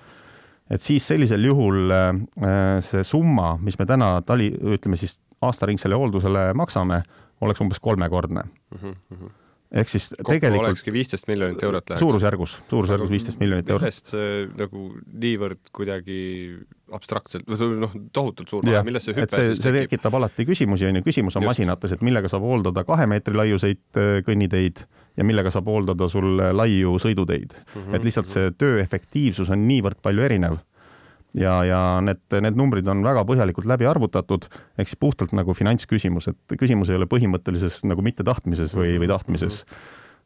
et 0.69 0.81
siis 0.81 1.07
sellisel 1.07 1.43
juhul 1.43 1.91
see 2.81 3.03
summa, 3.03 3.57
mis 3.61 3.75
me 3.79 3.85
täna 3.85 4.21
tali, 4.21 4.47
ütleme 4.53 4.95
siis 4.95 5.19
aastaringsele 5.41 5.95
hooldusele 5.95 6.53
maksame, 6.53 7.01
oleks 7.41 7.61
umbes 7.61 7.79
kolmekordne 7.79 8.43
mm. 8.43 8.79
-hmm 8.79 9.42
ehk 9.73 9.89
siis 9.89 10.09
Kokku 10.13 10.35
tegelikult 10.35 10.67
olekski 10.67 10.93
viisteist 10.93 11.27
miljonit 11.29 11.63
eurot 11.65 11.89
läheks? 11.89 12.03
suurusjärgus, 12.03 12.55
suurusjärgus 12.69 13.11
viisteist 13.13 13.39
miljonit 13.41 13.69
eurot. 13.73 13.85
millest 13.87 14.11
see 14.13 14.47
nagu 14.59 14.85
niivõrd 15.25 15.71
kuidagi 15.73 16.17
abstraktselt, 16.93 17.47
noh, 17.49 17.95
tohutult 18.13 18.51
suur 18.53 18.67
raha, 18.67 18.83
millest 18.85 19.09
see 19.09 19.17
hüpe 19.17 19.29
see, 19.33 19.55
see 19.57 19.71
tekib? 19.71 19.95
tekitab 19.95 20.19
alati 20.19 20.45
küsimusi, 20.49 20.85
on 20.89 20.99
ju, 20.99 21.05
küsimus 21.07 21.39
on 21.39 21.45
Just. 21.45 21.53
masinates, 21.53 21.95
et 21.95 22.03
millega 22.05 22.29
saab 22.29 22.45
hooldada 22.45 22.85
kahe 22.87 23.07
meetri 23.09 23.37
laiuseid 23.39 23.81
äh, 23.97 24.19
kõnniteid 24.27 24.83
ja 25.17 25.25
millega 25.25 25.53
saab 25.53 25.71
hooldada 25.71 26.09
sul 26.09 26.37
laiu 26.53 26.99
sõiduteid 27.01 27.57
mm. 27.57 27.81
-hmm. 27.81 27.97
et 27.97 28.05
lihtsalt 28.05 28.29
see 28.29 28.53
töö 28.57 28.77
efektiivsus 28.83 29.49
on 29.53 29.65
niivõrd 29.69 30.01
palju 30.05 30.29
erinev 30.29 30.61
ja, 31.37 31.55
ja 31.67 31.79
need, 32.05 32.21
need 32.45 32.59
numbrid 32.59 32.87
on 32.91 33.03
väga 33.05 33.25
põhjalikult 33.27 33.67
läbi 33.69 33.87
arvutatud, 33.89 34.47
ehk 34.77 34.91
siis 34.91 35.01
puhtalt 35.01 35.33
nagu 35.37 35.55
finantsküsimus, 35.57 36.29
et 36.31 36.57
küsimus 36.59 36.91
ei 36.91 36.99
ole 36.99 37.09
põhimõttelises 37.09 37.81
nagu 37.89 38.05
mittetahtmises 38.05 38.75
või, 38.77 38.95
või 39.01 39.11
tahtmises. 39.11 39.63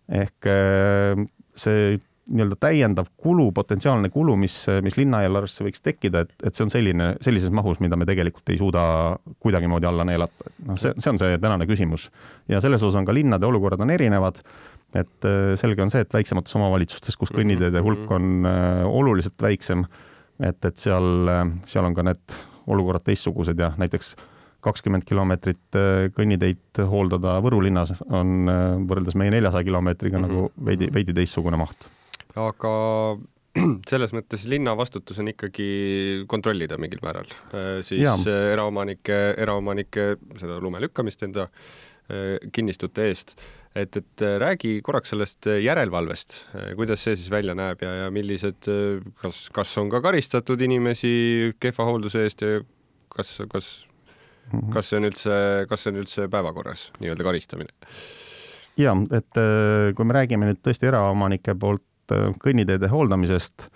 ehk 0.07 0.51
äh, 0.51 1.25
see 1.57 1.97
nii-öelda 2.27 2.57
täiendav 2.59 3.07
kulu, 3.17 3.51
potentsiaalne 3.55 4.09
kulu, 4.11 4.35
mis, 4.39 4.55
mis 4.83 4.97
linnaeelarvesse 4.99 5.63
võiks 5.63 5.83
tekkida, 5.83 6.25
et, 6.25 6.33
et 6.43 6.57
see 6.57 6.65
on 6.65 6.71
selline, 6.73 7.09
sellises 7.23 7.53
mahus, 7.55 7.79
mida 7.83 7.95
me 7.99 8.07
tegelikult 8.09 8.51
ei 8.51 8.59
suuda 8.59 8.81
kuidagimoodi 9.43 9.87
alla 9.87 10.03
neelata. 10.07 10.51
noh, 10.67 10.79
see, 10.79 10.91
see 10.99 11.13
on 11.13 11.21
see 11.21 11.37
tänane 11.39 11.67
küsimus. 11.69 12.09
ja 12.51 12.59
selles 12.63 12.83
osas 12.83 12.99
on 12.99 13.07
ka 13.07 13.15
linnade 13.15 13.47
olukorrad 13.47 13.83
on 13.83 13.93
erinevad, 13.95 14.41
et 14.95 15.29
äh, 15.29 15.53
selge 15.59 15.83
on 15.83 15.93
see, 15.93 16.03
et 16.03 16.13
väiksemates 16.13 16.55
omavalitsustes, 16.59 17.15
kus 17.19 17.31
kõnniteede 17.35 17.83
hulk 17.85 18.11
on 18.11 18.47
äh, 18.47 18.83
oluliselt 18.87 19.39
väiksem, 19.41 19.85
et, 20.39 20.65
et 20.65 20.77
seal, 20.77 21.31
seal 21.65 21.85
on 21.85 21.95
ka 21.97 22.03
need 22.03 22.37
olukorrad 22.67 23.05
teistsugused 23.07 23.59
ja 23.59 23.71
näiteks 23.77 24.15
kakskümmend 24.67 25.05
kilomeetrit 25.07 25.77
äh, 25.77 26.07
kõnniteid 26.15 26.81
hooldada 26.91 27.37
Võru 27.45 27.61
linnas 27.63 27.93
on 28.07 28.51
äh, 28.51 28.75
võrreldes 28.89 29.17
meie 29.19 29.33
neljasaja 29.33 29.67
kilomeetriga 29.67 30.19
mm 30.19 30.23
-hmm. 30.23 30.35
nagu 30.35 30.45
mhm, 30.49 30.65
veidi, 30.69 30.87
mhm. 30.87 30.93
veidi 30.93 31.17
teistsugune 31.17 31.59
maht. 31.61 31.89
aga 32.35 32.73
selles 33.91 34.13
mõttes 34.13 34.45
linna 34.49 34.75
vastutus 34.77 35.19
on 35.19 35.31
ikkagi 35.33 36.23
kontrollida 36.27 36.77
mingil 36.77 37.01
määral 37.03 37.29
äh, 37.53 37.81
siis 37.81 38.01
ja. 38.01 38.15
eraomanike, 38.53 39.19
eraomanike 39.37 40.17
seda 40.37 40.59
lume 40.59 40.81
lükkamist 40.81 41.23
enda 41.23 41.49
kinnistute 42.55 43.03
eest 43.09 43.33
et, 43.77 43.97
et 43.99 44.23
räägi 44.41 44.77
korraks 44.85 45.13
sellest 45.13 45.49
järelevalvest, 45.61 46.37
kuidas 46.75 47.03
see 47.03 47.15
siis 47.15 47.31
välja 47.31 47.55
näeb 47.57 47.81
ja, 47.85 47.93
ja 48.03 48.07
millised, 48.13 48.69
kas, 49.21 49.43
kas 49.53 49.75
on 49.81 49.91
ka 49.93 50.01
karistatud 50.05 50.61
inimesi 50.65 51.53
kehva 51.61 51.85
hoolduse 51.89 52.25
eest 52.25 52.41
ja 52.45 52.61
kas, 53.13 53.35
kas 53.51 53.69
Mhm. 54.53 54.71
kas 54.71 54.91
see 54.91 55.01
on 55.01 55.09
üldse, 55.09 55.35
kas 55.67 55.83
see 55.83 55.91
on 55.91 55.99
üldse 56.03 56.29
päevakorras, 56.31 56.87
nii-öelda 57.01 57.27
karistamine? 57.27 57.73
ja 58.77 58.93
et 59.11 59.39
äh, 59.41 59.91
kui 59.97 60.05
me 60.05 60.15
räägime 60.15 60.47
nüüd 60.47 60.61
tõesti 60.63 60.87
eraomanike 60.87 61.55
poolt 61.59 62.13
äh, 62.13 62.29
kõnniteede 62.43 62.87
hooldamisest, 62.91 63.67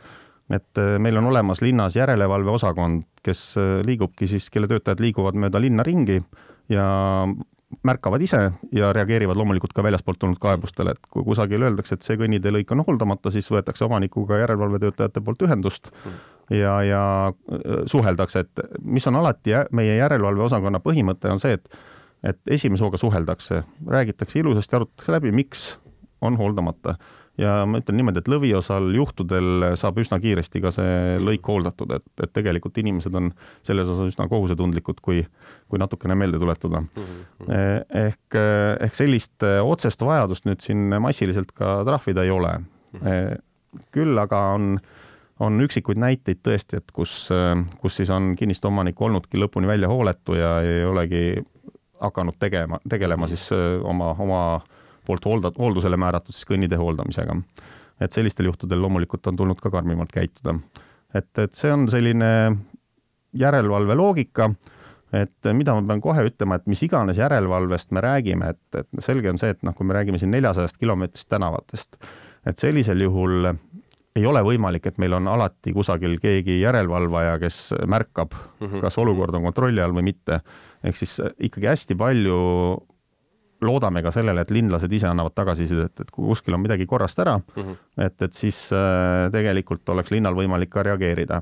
et 0.54 0.80
äh, 0.80 0.96
meil 1.02 1.18
on 1.20 1.28
olemas 1.32 1.64
linnas 1.66 1.98
järelevalveosakond, 1.98 3.08
kes 3.26 3.42
liigubki 3.88 4.30
siis, 4.30 4.48
kelle 4.54 4.70
töötajad 4.72 5.02
liiguvad 5.04 5.40
mööda 5.42 5.60
linna 5.62 5.84
ringi 5.86 6.22
ja 6.72 6.86
märkavad 7.88 8.22
ise 8.22 8.42
ja 8.76 8.92
reageerivad 8.94 9.38
loomulikult 9.40 9.74
ka 9.74 9.84
väljaspoolt 9.84 10.20
tulnud 10.20 10.42
kaebustele, 10.42 10.96
et 10.96 11.12
kui 11.14 11.24
kusagil 11.24 11.64
öeldakse, 11.64 11.96
et 11.96 12.06
see 12.08 12.20
kõnniteelõik 12.20 12.74
on 12.76 12.84
hooldamata, 12.88 13.32
siis 13.32 13.48
võetakse 13.52 13.86
omanikuga 13.88 14.42
järelevalvetöötajate 14.44 15.24
poolt 15.26 15.48
ühendust 15.48 15.92
mm 16.06 16.20
ja, 16.52 16.84
ja 16.84 17.04
äh, 17.28 17.84
suheldakse, 17.86 18.40
et 18.40 18.60
mis 18.84 19.08
on 19.08 19.16
alati 19.22 19.56
meie 19.72 19.96
järelevalveosakonna 19.96 20.82
põhimõte, 20.84 21.32
on 21.32 21.40
see, 21.42 21.58
et 21.60 21.82
et 22.22 22.38
esimese 22.54 22.84
hooga 22.86 23.00
suheldakse, 23.02 23.64
räägitakse 23.90 24.40
ilusasti, 24.40 24.76
arutatakse 24.78 25.12
läbi, 25.12 25.32
miks 25.34 25.64
on 26.22 26.36
hooldamata. 26.38 26.94
Ja 27.42 27.54
ma 27.70 27.82
ütlen 27.82 27.98
niimoodi, 28.00 28.22
et 28.22 28.30
lõviosal 28.32 28.92
juhtudel 28.96 29.68
saab 29.80 30.00
üsna 30.02 30.20
kiiresti 30.22 30.62
ka 30.64 30.72
see 30.76 31.18
lõik 31.24 31.48
hooldatud, 31.48 31.94
et, 31.98 32.06
et 32.24 32.34
tegelikult 32.34 32.78
inimesed 32.82 33.16
on 33.18 33.32
selles 33.68 33.90
osas 33.90 34.14
üsna 34.14 34.28
kohusetundlikud, 34.32 35.02
kui, 35.04 35.24
kui 35.72 35.82
natukene 35.82 36.18
meelde 36.20 36.40
tuletada 36.42 36.84
mm. 36.84 36.90
-hmm. 37.02 37.86
ehk, 38.06 38.40
ehk 38.88 38.98
sellist 38.98 39.48
otsest 39.64 40.02
vajadust 40.06 40.48
nüüd 40.50 40.62
siin 40.62 40.98
massiliselt 41.02 41.52
ka 41.58 41.82
trahvida 41.88 42.24
ei 42.24 42.32
ole 42.32 42.58
mm. 42.60 43.00
-hmm. 43.00 43.46
küll 43.92 44.18
aga 44.18 44.46
on 44.58 44.76
on 45.42 45.62
üksikuid 45.62 45.98
näiteid 45.98 46.42
tõesti, 46.46 46.78
et 46.78 46.92
kus, 46.94 47.30
kus 47.82 47.96
siis 47.98 48.10
on 48.14 48.36
kinnistuomanik 48.38 49.02
olnudki 49.02 49.40
lõpuni 49.42 49.68
välja 49.68 49.90
hooletu 49.90 50.36
ja 50.38 50.60
ei 50.62 50.86
olegi 50.86 51.42
hakanud 52.02 52.38
tegema, 52.40 52.80
tegelema 52.90 53.28
siis 53.28 53.48
oma, 53.84 54.12
oma 54.20 54.42
poolt 55.06 55.26
hoolda-, 55.26 55.54
hooldusele 55.58 55.98
määratud 55.98 56.36
siis 56.36 56.48
kõnnitee 56.50 56.80
hooldamisega. 56.80 57.36
et 58.02 58.12
sellistel 58.12 58.46
juhtudel 58.50 58.82
loomulikult 58.82 59.28
on 59.28 59.36
tulnud 59.36 59.60
ka 59.62 59.70
karmimalt 59.70 60.12
käituda. 60.12 60.56
et, 61.14 61.32
et 61.38 61.54
see 61.54 61.74
on 61.74 61.90
selline 61.90 62.32
järelevalve 63.34 63.96
loogika, 63.96 64.50
et 65.14 65.52
mida 65.54 65.76
ma 65.76 65.84
pean 65.88 66.02
kohe 66.02 66.24
ütlema, 66.28 66.58
et 66.58 66.68
mis 66.72 66.82
iganes 66.84 67.20
järelevalvest 67.20 67.92
me 67.92 68.04
räägime, 68.04 68.54
et, 68.56 68.80
et 68.80 69.04
selge 69.04 69.32
on 69.32 69.40
see, 69.40 69.52
et 69.56 69.64
noh, 69.64 69.76
kui 69.76 69.88
me 69.88 69.96
räägime 69.96 70.20
siin 70.20 70.32
neljasajast 70.32 70.80
kilomeetrist 70.80 71.30
tänavatest, 71.32 71.98
et 72.48 72.58
sellisel 72.58 73.04
juhul 73.06 73.52
ei 74.16 74.26
ole 74.28 74.42
võimalik, 74.44 74.88
et 74.88 74.98
meil 75.00 75.16
on 75.16 75.28
alati 75.32 75.72
kusagil 75.76 76.18
keegi 76.20 76.60
järelevalvaja, 76.60 77.38
kes 77.40 77.60
märkab, 77.88 78.36
mhm. 78.60 78.84
kas 78.84 78.98
olukord 79.00 79.36
on 79.38 79.48
kontrolli 79.48 79.84
all 79.84 79.96
või 79.96 80.10
mitte. 80.12 80.42
ehk 80.84 80.98
siis 80.98 81.20
ikkagi 81.40 81.68
hästi 81.70 81.96
palju 81.96 82.38
loodame 83.62 84.04
ka 84.04 84.12
sellele, 84.14 84.46
et 84.46 84.54
linlased 84.54 84.94
ise 84.94 85.10
annavad 85.10 85.36
tagasisidet, 85.38 86.04
et 86.04 86.12
kui 86.12 86.28
kuskil 86.30 86.58
on 86.58 86.64
midagi 86.64 86.88
korrast 86.90 87.20
ära 87.20 87.38
mm, 87.38 87.64
-hmm. 87.64 88.06
et, 88.06 88.22
et 88.22 88.34
siis 88.34 88.70
äh, 88.74 89.30
tegelikult 89.32 89.90
oleks 89.90 90.12
linnal 90.12 90.36
võimalik 90.38 90.70
ka 90.70 90.84
reageerida 90.84 91.42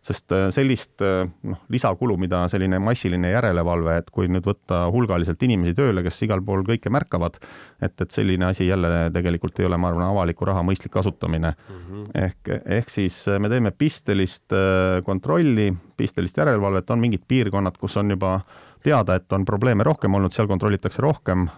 sest 0.00 0.32
äh, 0.32 0.48
sellist 0.54 1.02
äh, 1.04 1.28
noh, 1.42 1.58
lisakulu, 1.68 2.16
mida 2.16 2.46
selline 2.48 2.78
massiline 2.80 3.30
järelevalve, 3.34 3.96
et 4.00 4.08
kui 4.10 4.30
nüüd 4.32 4.46
võtta 4.48 4.86
hulgaliselt 4.92 5.42
inimesi 5.44 5.74
tööle, 5.76 6.02
kes 6.06 6.22
igal 6.24 6.40
pool 6.44 6.64
kõike 6.64 6.92
märkavad, 6.92 7.36
et, 7.82 8.00
et 8.00 8.10
selline 8.10 8.48
asi 8.48 8.68
jälle 8.68 9.10
tegelikult 9.12 9.60
ei 9.60 9.68
ole, 9.68 9.76
ma 9.76 9.90
arvan, 9.92 10.06
avaliku 10.08 10.48
raha 10.48 10.64
mõistlik 10.64 10.94
kasutamine 10.96 11.52
mm. 11.52 11.84
-hmm. 11.84 12.08
ehk, 12.24 12.52
ehk 12.78 12.88
siis 12.88 13.26
me 13.38 13.52
teeme 13.52 13.70
pistelist 13.70 14.56
kontrolli, 15.04 15.72
pistelist 15.96 16.40
järelevalvet, 16.40 16.90
on 16.90 17.00
mingid 17.00 17.28
piirkonnad, 17.28 17.76
kus 17.76 17.96
on 18.00 18.16
juba 18.16 18.40
teada, 18.82 19.16
et 19.20 19.32
on 19.32 19.44
probleeme 19.48 19.84
rohkem 19.86 20.14
olnud, 20.14 20.32
seal 20.32 20.48
kontrollitakse 20.50 21.02
rohkem, 21.04 21.48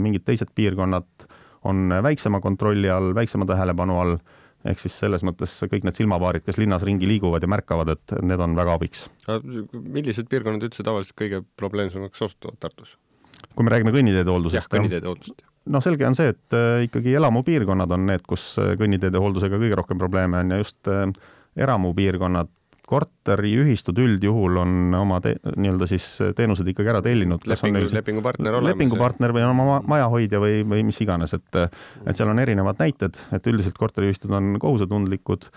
mingid 0.00 0.24
teised 0.24 0.52
piirkonnad 0.54 1.26
on 1.68 1.92
väiksema 2.02 2.40
kontrolli 2.44 2.90
all, 2.92 3.14
väiksema 3.16 3.46
tähelepanu 3.48 3.98
all 4.00 4.16
ehk 4.68 4.80
siis 4.80 4.96
selles 5.02 5.24
mõttes 5.26 5.54
kõik 5.68 5.84
need 5.84 5.96
silmapaarid, 5.96 6.44
kes 6.44 6.58
linnas 6.60 6.84
ringi 6.86 7.08
liiguvad 7.08 7.44
ja 7.44 7.50
märkavad, 7.52 7.94
et 7.94 8.14
need 8.24 8.40
on 8.40 8.56
väga 8.56 8.76
abiks. 8.78 9.06
millised 9.72 10.28
piirkonnad 10.30 10.64
üldse 10.64 10.86
tavaliselt 10.86 11.16
kõige 11.20 11.42
probleemsemaks 11.60 12.22
osutuvad 12.28 12.60
Tartus? 12.60 12.96
kui 13.54 13.66
me 13.66 13.70
räägime 13.70 13.92
kõnniteede 13.94 14.30
hooldusest. 14.30 14.62
jah, 14.62 14.70
kõnniteede 14.72 15.10
hooldusest. 15.10 15.44
no 15.66 15.80
selge 15.84 16.06
on 16.08 16.16
see, 16.16 16.32
et 16.32 16.56
äh, 16.56 16.84
ikkagi 16.88 17.14
elamupiirkonnad 17.20 17.92
on 17.96 18.06
need, 18.08 18.24
kus 18.28 18.54
äh, 18.58 18.74
kõnniteede 18.80 19.20
hooldusega 19.20 19.60
kõige 19.60 19.80
rohkem 19.80 20.00
probleeme 20.00 20.40
on 20.40 20.54
ja 20.54 20.60
just 20.62 20.88
äh, 20.88 21.06
eramupiirkonnad 21.56 22.50
korteriühistud 22.86 23.98
üldjuhul 23.98 24.58
on 24.60 24.96
oma 24.98 25.20
nii-öelda 25.24 25.86
siis 25.88 26.06
teenused 26.36 26.68
ikkagi 26.68 26.90
ära 26.92 27.00
tellinud. 27.04 27.46
lepingu, 27.48 27.84
lepingupartner 27.96 28.58
olemas. 28.58 28.74
lepingupartner 28.74 29.32
või 29.32 29.44
on 29.46 29.52
oma 29.54 29.78
majahoidja 29.94 30.40
või, 30.42 30.58
või 30.68 30.84
mis 30.90 31.00
iganes, 31.00 31.32
et, 31.36 31.60
et 32.04 32.16
seal 32.16 32.32
on 32.32 32.42
erinevad 32.42 32.80
näited, 32.82 33.16
et 33.32 33.48
üldiselt 33.50 33.78
korteriühistud 33.80 34.34
on 34.36 34.58
kohusetundlikud, 34.60 35.48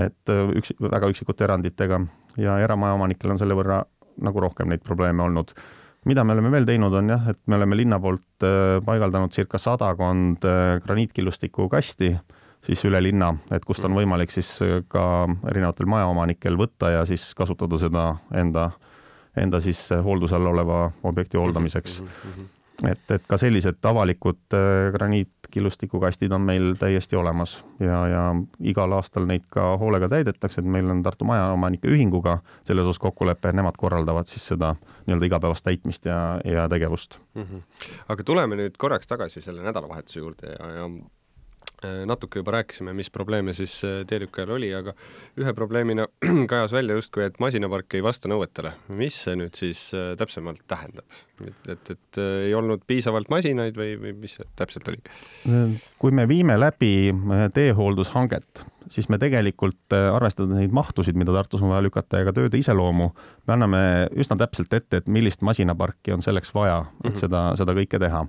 et 0.00 0.34
üks, 0.58 0.74
väga 0.80 1.10
üksikute 1.12 1.48
eranditega 1.48 2.00
ja 2.40 2.58
eramajaomanikel 2.62 3.34
on 3.34 3.42
selle 3.42 3.58
võrra 3.58 3.82
nagu 4.22 4.44
rohkem 4.44 4.70
neid 4.70 4.84
probleeme 4.84 5.24
olnud. 5.24 5.54
mida 6.04 6.24
me 6.24 6.32
oleme 6.34 6.50
veel 6.50 6.64
teinud, 6.66 6.94
on 6.98 7.10
jah, 7.10 7.26
et 7.30 7.38
me 7.46 7.56
oleme 7.56 7.76
linna 7.78 7.98
poolt 8.02 8.46
äh, 8.46 8.78
paigaldanud 8.86 9.34
circa 9.34 9.58
sadakond 9.58 10.46
äh, 10.46 10.78
graniitkillustiku 10.82 11.68
kasti 11.70 12.16
siis 12.62 12.84
üle 12.86 13.02
linna, 13.02 13.32
et 13.50 13.64
kust 13.64 13.84
on 13.84 13.94
võimalik 13.96 14.30
siis 14.30 14.48
ka 14.88 15.04
erinevatel 15.50 15.90
majaomanikel 15.90 16.56
võtta 16.58 16.92
ja 16.94 17.04
siis 17.08 17.32
kasutada 17.34 17.78
seda 17.78 18.08
enda, 18.38 18.70
enda 19.36 19.60
siis 19.60 19.88
hoolduse 20.04 20.38
all 20.38 20.52
oleva 20.54 20.90
objekti 21.02 21.40
hooldamiseks 21.40 22.02
mm. 22.02 22.18
-hmm 22.26 22.50
et, 22.88 23.02
et 23.14 23.24
ka 23.28 23.38
sellised 23.38 23.84
avalikud 23.86 24.56
äh, 24.56 24.90
graniitkillustikukastid 24.94 26.32
on 26.32 26.42
meil 26.46 26.74
täiesti 26.80 27.16
olemas 27.16 27.64
ja, 27.80 28.00
ja 28.08 28.22
igal 28.60 28.92
aastal 28.96 29.26
neid 29.28 29.44
ka 29.52 29.76
hoolega 29.80 30.08
täidetakse, 30.12 30.60
et 30.60 30.66
meil 30.68 30.90
on 30.90 31.02
Tartu 31.04 31.28
Majaomanike 31.28 31.90
Ühinguga 31.92 32.38
selles 32.66 32.86
osas 32.86 32.98
kokkulepe, 33.02 33.52
nemad 33.52 33.78
korraldavad 33.78 34.30
siis 34.30 34.46
seda 34.54 34.74
nii-öelda 35.06 35.30
igapäevast 35.30 35.64
täitmist 35.64 36.06
ja, 36.08 36.40
ja 36.44 36.68
tegevust 36.68 37.18
mm. 37.34 37.42
-hmm. 37.42 37.88
aga 38.08 38.24
tuleme 38.24 38.58
nüüd 38.58 38.78
korraks 38.78 39.06
tagasi 39.06 39.40
selle 39.40 39.62
nädalavahetuse 39.62 40.18
juurde 40.18 40.56
ja, 40.58 40.70
ja 40.80 40.88
Äh, 40.88 41.21
natuke 42.06 42.40
juba 42.40 42.56
rääkisime, 42.56 42.92
mis 42.92 43.10
probleeme 43.10 43.54
siis 43.56 43.74
äh, 43.84 44.02
teelükkajal 44.06 44.54
oli, 44.56 44.70
aga 44.74 44.94
ühe 45.40 45.54
probleemina 45.56 46.06
kajas 46.50 46.72
välja 46.72 46.96
justkui, 46.98 47.24
et 47.26 47.38
masinapark 47.42 47.94
ei 47.98 48.02
vasta 48.04 48.30
nõuetele. 48.30 48.74
mis 48.98 49.16
see 49.24 49.36
nüüd 49.38 49.58
siis 49.58 49.88
äh, 49.96 50.12
täpsemalt 50.18 50.64
tähendab? 50.70 51.06
et, 51.42 51.70
et, 51.74 51.90
et 51.96 52.20
ei 52.46 52.52
olnud 52.54 52.84
piisavalt 52.86 53.30
masinaid 53.32 53.76
või, 53.78 53.96
või 53.98 54.12
mis 54.24 54.36
see 54.38 54.46
täpselt 54.56 54.88
oli? 54.92 55.00
kui 55.98 56.14
me 56.14 56.28
viime 56.30 56.54
läbi 56.60 57.10
teehooldushanget, 57.54 58.62
siis 58.92 59.08
me 59.10 59.18
tegelikult, 59.18 59.94
arvestades 59.94 60.54
neid 60.54 60.74
mahtusid, 60.74 61.18
mida 61.18 61.34
Tartus 61.34 61.64
on 61.64 61.72
vaja 61.72 61.82
lükata 61.82 62.20
ja 62.20 62.28
ka 62.28 62.36
tööde 62.36 62.60
iseloomu, 62.60 63.10
me 63.48 63.56
anname 63.56 63.82
üsna 64.14 64.38
täpselt 64.38 64.72
ette, 64.74 65.02
et 65.02 65.10
millist 65.10 65.42
masinaparki 65.42 66.14
on 66.14 66.22
selleks 66.22 66.54
vaja, 66.54 66.84
et 66.84 67.04
mm 67.04 67.10
-hmm. 67.10 67.20
seda, 67.24 67.42
seda 67.58 67.74
kõike 67.78 67.98
teha 67.98 68.26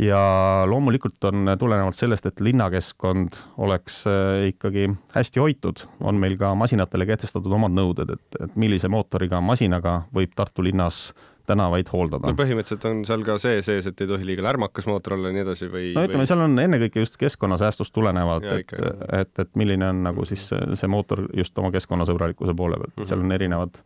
ja 0.00 0.20
loomulikult 0.66 1.24
on 1.28 1.50
tulenevalt 1.58 1.96
sellest, 1.96 2.26
et 2.26 2.40
linnakeskkond 2.40 3.36
oleks 3.58 4.04
äh, 4.06 4.48
ikkagi 4.52 4.88
hästi 5.14 5.42
hoitud, 5.42 5.84
on 6.00 6.20
meil 6.20 6.38
ka 6.40 6.54
masinatele 6.58 7.06
kehtestatud 7.10 7.52
omad 7.52 7.74
nõuded, 7.76 8.14
et, 8.16 8.40
et 8.40 8.56
millise 8.56 8.88
mootoriga 8.92 9.42
masinaga 9.44 10.02
võib 10.14 10.32
Tartu 10.36 10.64
linnas 10.64 11.10
tänavaid 11.46 11.88
hooldada 11.92 12.30
no 12.30 12.38
põhimõtteliselt 12.38 12.84
on 12.88 13.00
seal 13.06 13.24
ka 13.26 13.36
see 13.42 13.62
sees, 13.66 13.86
et 13.90 14.00
ei 14.02 14.10
tohi 14.10 14.26
liiga 14.26 14.44
lärmakas 14.46 14.86
mootor 14.88 15.16
olla 15.16 15.32
ja 15.32 15.36
nii 15.36 15.44
edasi 15.44 15.68
või? 15.72 15.88
no 15.96 16.04
ütleme, 16.06 16.26
seal 16.28 16.44
on 16.44 16.54
ennekõike 16.62 17.02
just 17.02 17.18
keskkonnasäästust 17.20 17.94
tulenevalt, 17.94 18.46
et 18.54 18.76
et, 19.20 19.32
et 19.44 19.56
milline 19.58 19.88
on 19.90 20.04
nagu 20.06 20.26
siis 20.28 20.46
see, 20.52 20.78
see 20.78 20.90
mootor 20.90 21.26
just 21.36 21.58
oma 21.58 21.72
keskkonnasõbralikkuse 21.74 22.54
poole 22.58 22.78
pealt 22.78 22.94
mm, 22.94 23.00
-hmm. 23.02 23.10
seal 23.10 23.24
on 23.26 23.34
erinevad, 23.38 23.80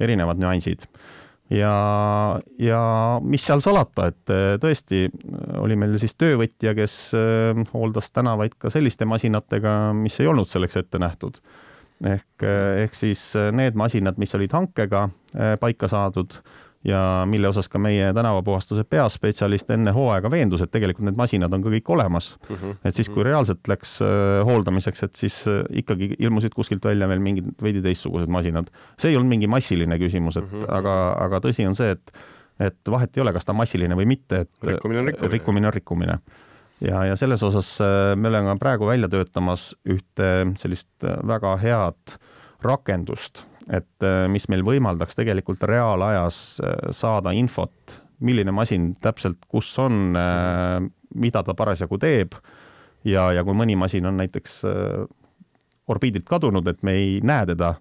erinevad 0.00 0.40
nüansid. 0.40 0.88
Ja, 1.52 1.74
ja 2.60 2.82
mis 3.24 3.44
seal 3.46 3.62
salata, 3.64 4.08
et 4.12 4.32
eh, 4.32 4.54
tõesti 4.62 5.04
oli 5.60 5.76
meil 5.78 5.98
siis 6.02 6.16
töövõtja, 6.20 6.74
kes 6.78 6.96
eh, 7.18 7.62
hooldas 7.74 8.10
tänavaid 8.14 8.56
ka 8.60 8.72
selliste 8.72 9.08
masinatega, 9.08 9.92
mis 9.96 10.18
ei 10.22 10.30
olnud 10.32 10.50
selleks 10.50 10.80
ette 10.82 11.02
nähtud. 11.02 11.42
ehk, 12.02 12.42
ehk 12.82 12.96
siis 12.98 13.20
need 13.54 13.76
masinad, 13.78 14.16
mis 14.18 14.34
olid 14.34 14.52
hankega 14.52 15.04
paika 15.60 15.86
saadud 15.88 16.34
ja 16.84 17.22
mille 17.26 17.48
osas 17.48 17.68
ka 17.70 17.78
meie 17.78 18.10
tänavapuhastuse 18.14 18.84
peaspetsialist 18.90 19.70
enne 19.70 19.92
hooaega 19.94 20.30
veendus, 20.30 20.64
et 20.64 20.70
tegelikult 20.74 21.06
need 21.06 21.18
masinad 21.18 21.52
on 21.54 21.62
ka 21.62 21.70
kõik 21.76 21.90
olemas 21.94 22.32
mm. 22.48 22.56
-hmm. 22.56 22.76
et 22.84 22.94
siis, 22.94 23.08
kui 23.08 23.22
reaalselt 23.26 23.68
läks 23.68 24.00
äh, 24.02 24.42
hooldamiseks, 24.46 25.02
et 25.02 25.16
siis 25.16 25.38
äh, 25.46 25.62
ikkagi 25.82 26.14
ilmusid 26.18 26.54
kuskilt 26.54 26.84
välja 26.84 27.08
veel 27.08 27.22
mingid 27.22 27.52
veidi 27.62 27.82
teistsugused 27.82 28.28
masinad. 28.28 28.70
see 28.98 29.10
ei 29.10 29.16
olnud 29.16 29.28
mingi 29.28 29.46
massiline 29.46 29.98
küsimus, 29.98 30.36
et 30.36 30.52
mm 30.52 30.60
-hmm. 30.60 30.74
aga, 30.74 31.16
aga 31.18 31.40
tõsi 31.46 31.66
on 31.68 31.76
see, 31.76 31.90
et 31.90 32.12
et 32.60 32.90
vahet 32.90 33.16
ei 33.16 33.20
ole, 33.22 33.32
kas 33.32 33.44
ta 33.44 33.52
massiline 33.52 33.96
või 33.96 34.06
mitte, 34.06 34.40
et 34.40 34.50
rikkumine 34.62 35.00
on 35.00 35.06
rikkumine. 35.06 35.32
rikkumine 35.32 35.66
on 35.66 35.72
rikkumine. 35.72 36.18
ja, 36.80 37.04
ja 37.04 37.16
selles 37.16 37.42
osas 37.42 37.80
äh, 37.80 38.16
me 38.16 38.28
oleme 38.28 38.58
praegu 38.58 38.86
välja 38.86 39.08
töötamas 39.08 39.76
ühte 39.86 40.52
sellist 40.56 40.90
väga 41.26 41.56
head 41.56 42.18
rakendust 42.62 43.51
et 43.70 44.06
äh, 44.06 44.24
mis 44.32 44.48
meil 44.50 44.64
võimaldaks 44.66 45.18
tegelikult 45.18 45.62
reaalajas 45.68 46.38
äh, 46.62 46.90
saada 46.96 47.34
infot, 47.36 47.98
milline 48.22 48.54
masin 48.54 48.92
täpselt 49.02 49.40
kus 49.50 49.70
on, 49.82 50.16
äh, 50.18 50.78
mida 51.14 51.42
ta 51.42 51.54
parasjagu 51.54 51.98
teeb. 52.02 52.36
Ja, 53.04 53.32
ja 53.34 53.42
kui 53.42 53.56
mõni 53.58 53.74
masin 53.74 54.06
on 54.06 54.20
näiteks 54.20 54.60
orbiidilt 55.90 56.28
kadunud, 56.30 56.68
et 56.70 56.84
me 56.86 56.92
ei 56.94 57.16
näe 57.26 57.48
teda, 57.50 57.72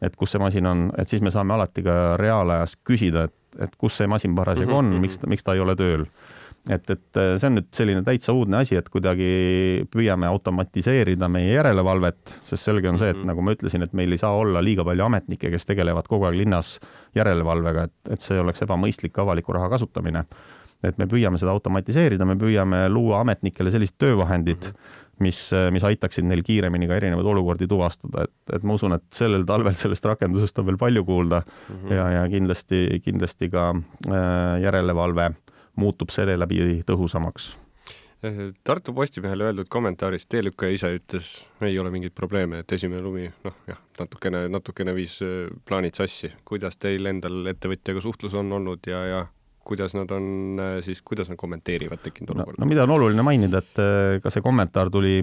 et 0.00 0.16
kus 0.16 0.32
see 0.32 0.40
masin 0.40 0.64
on, 0.66 0.86
et 0.96 1.12
siis 1.12 1.20
me 1.20 1.30
saame 1.30 1.52
alati 1.52 1.84
ka 1.84 1.96
reaalajas 2.16 2.78
küsida, 2.80 3.26
et, 3.28 3.36
et 3.66 3.74
kus 3.76 3.98
see 4.00 4.08
masin 4.08 4.32
parasjagu 4.32 4.72
on, 4.72 4.88
miks, 5.02 5.20
miks 5.28 5.44
ta 5.44 5.52
ei 5.52 5.60
ole 5.60 5.76
tööl 5.76 6.06
et, 6.70 6.90
et 6.94 7.20
see 7.40 7.48
on 7.48 7.56
nüüd 7.58 7.68
selline 7.74 8.04
täitsa 8.06 8.34
uudne 8.36 8.60
asi, 8.62 8.76
et 8.78 8.88
kuidagi 8.92 9.26
püüame 9.92 10.28
automatiseerida 10.30 11.28
meie 11.32 11.56
järelevalvet, 11.56 12.36
sest 12.46 12.68
selge 12.68 12.90
on 12.90 13.00
see, 13.00 13.10
et 13.14 13.22
nagu 13.26 13.42
ma 13.42 13.56
ütlesin, 13.56 13.82
et 13.86 13.94
meil 13.98 14.14
ei 14.14 14.20
saa 14.20 14.32
olla 14.38 14.62
liiga 14.62 14.86
palju 14.86 15.08
ametnikke, 15.08 15.50
kes 15.52 15.66
tegelevad 15.68 16.08
kogu 16.10 16.28
aeg 16.28 16.38
linnas 16.38 16.76
järelevalvega, 17.18 17.88
et, 17.90 17.96
et 18.16 18.24
see 18.24 18.38
oleks 18.40 18.62
ebamõistlik 18.66 19.18
avaliku 19.18 19.58
raha 19.58 19.72
kasutamine. 19.74 20.26
et 20.82 20.96
me 20.98 21.06
püüame 21.06 21.38
seda 21.38 21.52
automatiseerida, 21.54 22.26
me 22.26 22.34
püüame 22.34 22.88
luua 22.90 23.20
ametnikele 23.22 23.70
sellised 23.70 23.98
töövahendid 23.98 24.66
mm, 24.66 24.74
-hmm 24.74 25.00
mis, 25.22 25.50
mis 25.70 25.84
aitaksid 25.84 26.24
neil 26.26 26.42
kiiremini 26.42 26.88
ka 26.88 26.96
erinevaid 26.98 27.26
olukordi 27.26 27.68
tuvastada, 27.70 28.24
et, 28.24 28.56
et 28.56 28.64
ma 28.66 28.74
usun, 28.74 28.96
et 28.96 29.04
sellel 29.14 29.44
talvel 29.46 29.74
sellest 29.78 30.04
rakendusest 30.04 30.58
on 30.58 30.66
veel 30.66 30.78
palju 30.80 31.04
kuulda 31.04 31.42
mm 31.44 31.76
-hmm. 31.76 31.94
ja, 31.94 32.10
ja 32.10 32.28
kindlasti, 32.28 33.00
kindlasti 33.04 33.50
ka 33.50 33.68
äh, 34.08 34.62
järelevalve 34.64 35.24
äh, 35.24 35.51
muutub 35.76 36.10
selle 36.14 36.36
läbi 36.38 36.82
tõhusamaks. 36.86 37.54
Tartu 38.64 38.92
Postimehele 38.94 39.48
öeldud 39.48 39.66
kommentaaris 39.68 40.28
teelükkaja 40.30 40.76
ise 40.76 40.90
ütles, 40.94 41.30
ei 41.66 41.74
ole 41.82 41.90
mingeid 41.90 42.14
probleeme, 42.14 42.60
et 42.62 42.72
esimene 42.72 43.02
lumi, 43.02 43.26
noh 43.42 43.56
jah, 43.66 43.80
natukene, 43.98 44.44
natukene 44.52 44.94
viis 44.94 45.16
äh, 45.26 45.48
plaanid 45.66 45.98
sassi. 45.98 46.30
kuidas 46.46 46.78
teil 46.78 47.10
endal 47.10 47.50
ettevõtjaga 47.50 48.04
suhtlus 48.04 48.36
on 48.38 48.54
olnud 48.60 48.86
ja, 48.86 49.02
ja 49.08 49.24
kuidas 49.66 49.96
nad 49.98 50.14
on 50.14 50.60
äh, 50.62 50.76
siis, 50.86 51.02
kuidas 51.02 51.32
nad 51.32 51.40
kommenteerivad 51.40 51.98
tekkinud 52.04 52.30
olukorda 52.36 52.60
no,? 52.60 52.62
no 52.62 52.70
mida 52.70 52.86
on 52.86 52.94
oluline 52.94 53.26
mainida, 53.26 53.58
et 53.58 53.82
äh, 53.82 54.22
ka 54.22 54.30
see 54.30 54.46
kommentaar 54.46 54.94
tuli 54.94 55.18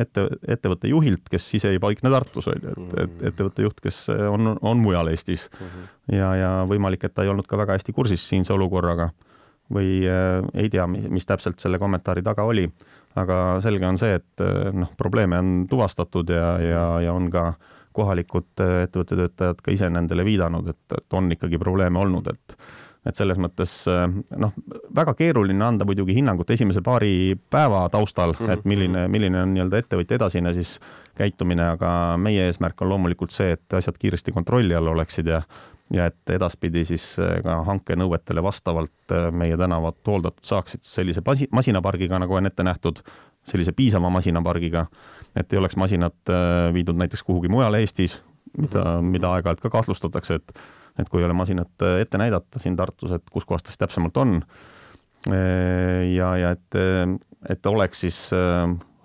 ette, 0.00 0.24
ettevõtte 0.48 0.88
juhilt, 0.88 1.28
kes 1.28 1.54
ise 1.60 1.76
ei 1.76 1.82
paikne 1.82 2.08
Tartus, 2.14 2.48
on 2.48 2.56
ju, 2.56 2.72
et, 2.72 3.00
et 3.04 3.18
mm. 3.18 3.32
ettevõtte 3.34 3.68
juht, 3.68 3.84
kes 3.84 4.06
on, 4.32 4.54
on 4.56 4.80
mujal 4.80 5.12
Eestis 5.12 5.50
mm. 5.52 5.66
-hmm. 5.66 5.96
ja, 6.16 6.36
ja 6.40 6.52
võimalik, 6.72 7.04
et 7.04 7.12
ta 7.12 7.28
ei 7.28 7.34
olnud 7.34 7.50
ka 7.50 7.60
väga 7.60 7.76
hästi 7.76 7.92
kursis 7.92 8.24
siinse 8.32 8.56
olukorraga 8.56 9.12
või 9.74 10.00
äh, 10.08 10.40
ei 10.54 10.70
tea, 10.70 10.86
mis 10.86 11.26
täpselt 11.26 11.60
selle 11.62 11.78
kommentaari 11.78 12.22
taga 12.26 12.44
oli. 12.48 12.68
aga 13.18 13.58
selge 13.58 13.86
on 13.86 13.98
see, 13.98 14.14
et 14.20 14.42
äh, 14.44 14.70
noh, 14.74 14.92
probleeme 14.98 15.38
on 15.38 15.66
tuvastatud 15.70 16.28
ja, 16.30 16.58
ja, 16.62 16.84
ja 17.06 17.14
on 17.14 17.30
ka 17.30 17.52
kohalikud 17.96 18.62
äh, 18.62 18.84
ettevõtte 18.86 19.16
töötajad 19.18 19.64
ka 19.64 19.74
ise 19.74 19.90
nendele 19.90 20.24
viidanud, 20.24 20.68
et, 20.70 20.84
et 20.98 21.18
on 21.18 21.32
ikkagi 21.32 21.58
probleeme 21.58 21.98
olnud, 21.98 22.30
et 22.34 22.60
et 23.00 23.16
selles 23.16 23.38
mõttes 23.40 23.70
noh, 24.36 24.50
väga 24.92 25.14
keeruline 25.16 25.64
anda 25.64 25.86
muidugi 25.88 26.12
hinnangut 26.18 26.50
esimese 26.52 26.82
paari 26.84 27.32
päeva 27.48 27.86
taustal, 27.88 28.34
et 28.36 28.60
mhm. 28.60 28.66
milline, 28.68 29.04
milline 29.08 29.40
on 29.40 29.54
nii-öelda 29.54 29.80
ettevõtja 29.80 30.18
edasine 30.18 30.52
siis 30.52 30.74
käitumine, 31.16 31.64
aga 31.78 32.18
meie 32.20 32.44
eesmärk 32.50 32.84
on 32.84 32.92
loomulikult 32.92 33.32
see, 33.32 33.54
et 33.56 33.78
asjad 33.78 33.96
kiiresti 33.96 34.34
kontrolli 34.36 34.76
all 34.76 34.92
oleksid 34.92 35.32
ja 35.32 35.40
ja 35.94 36.06
et 36.10 36.34
edaspidi 36.34 36.84
siis 36.88 37.04
äh, 37.18 37.38
ka 37.44 37.60
hankenõuetele 37.66 38.42
vastavalt 38.44 39.14
äh, 39.14 39.28
meie 39.34 39.58
tänavad 39.58 39.98
hooldatud 40.06 40.46
saaksid 40.46 40.84
sellise 40.86 41.22
masinapargiga, 41.52 42.20
nagu 42.22 42.36
on 42.38 42.46
ette 42.46 42.66
nähtud, 42.66 43.02
sellise 43.46 43.72
piisava 43.76 44.10
masinapargiga, 44.12 44.86
et 45.36 45.52
ei 45.52 45.60
oleks 45.60 45.78
masinad 45.80 46.32
äh, 46.32 46.68
viidud 46.74 46.98
näiteks 47.00 47.24
kuhugi 47.26 47.50
mujale 47.52 47.82
Eestis, 47.82 48.20
mida, 48.58 49.00
mida 49.02 49.32
aeg-ajalt 49.34 49.64
ka 49.64 49.72
kahtlustatakse, 49.78 50.40
et 50.40 50.60
et 50.98 51.08
kui 51.08 51.22
ei 51.22 51.24
ole 51.24 51.32
masinat 51.32 51.84
ette 52.00 52.18
näidata 52.18 52.60
siin 52.60 52.74
Tartus, 52.76 53.12
et 53.14 53.22
kus 53.32 53.46
kohas 53.48 53.62
ta 53.62 53.70
siis 53.70 53.78
täpsemalt 53.80 54.18
on, 54.20 54.32
ja, 55.30 56.26
ja 56.36 56.50
et, 56.50 56.76
et 57.48 57.68
oleks 57.70 58.02
siis 58.02 58.18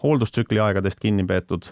hooldustsükli 0.04 0.60
aegadest 0.60 1.00
kinni 1.00 1.24
peetud 1.30 1.70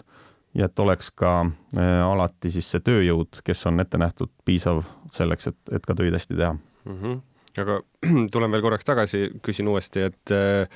ja 0.54 0.68
et 0.70 0.80
oleks 0.80 1.10
ka 1.16 1.34
äh, 1.44 2.00
alati 2.04 2.52
siis 2.54 2.70
see 2.70 2.82
tööjõud, 2.84 3.42
kes 3.44 3.66
on 3.70 3.82
ette 3.82 4.00
nähtud, 4.00 4.32
piisav 4.46 4.84
selleks, 5.14 5.50
et, 5.52 5.60
et 5.74 5.86
ka 5.86 5.96
töid 5.98 6.14
hästi 6.14 6.38
teha 6.38 6.54
mm. 6.54 6.96
-hmm. 6.96 7.22
aga 7.62 7.80
tulen 8.34 8.54
veel 8.54 8.64
korraks 8.64 8.84
tagasi, 8.84 9.28
küsin 9.42 9.68
uuesti, 9.68 10.08
et 10.10 10.34
äh, 10.34 10.68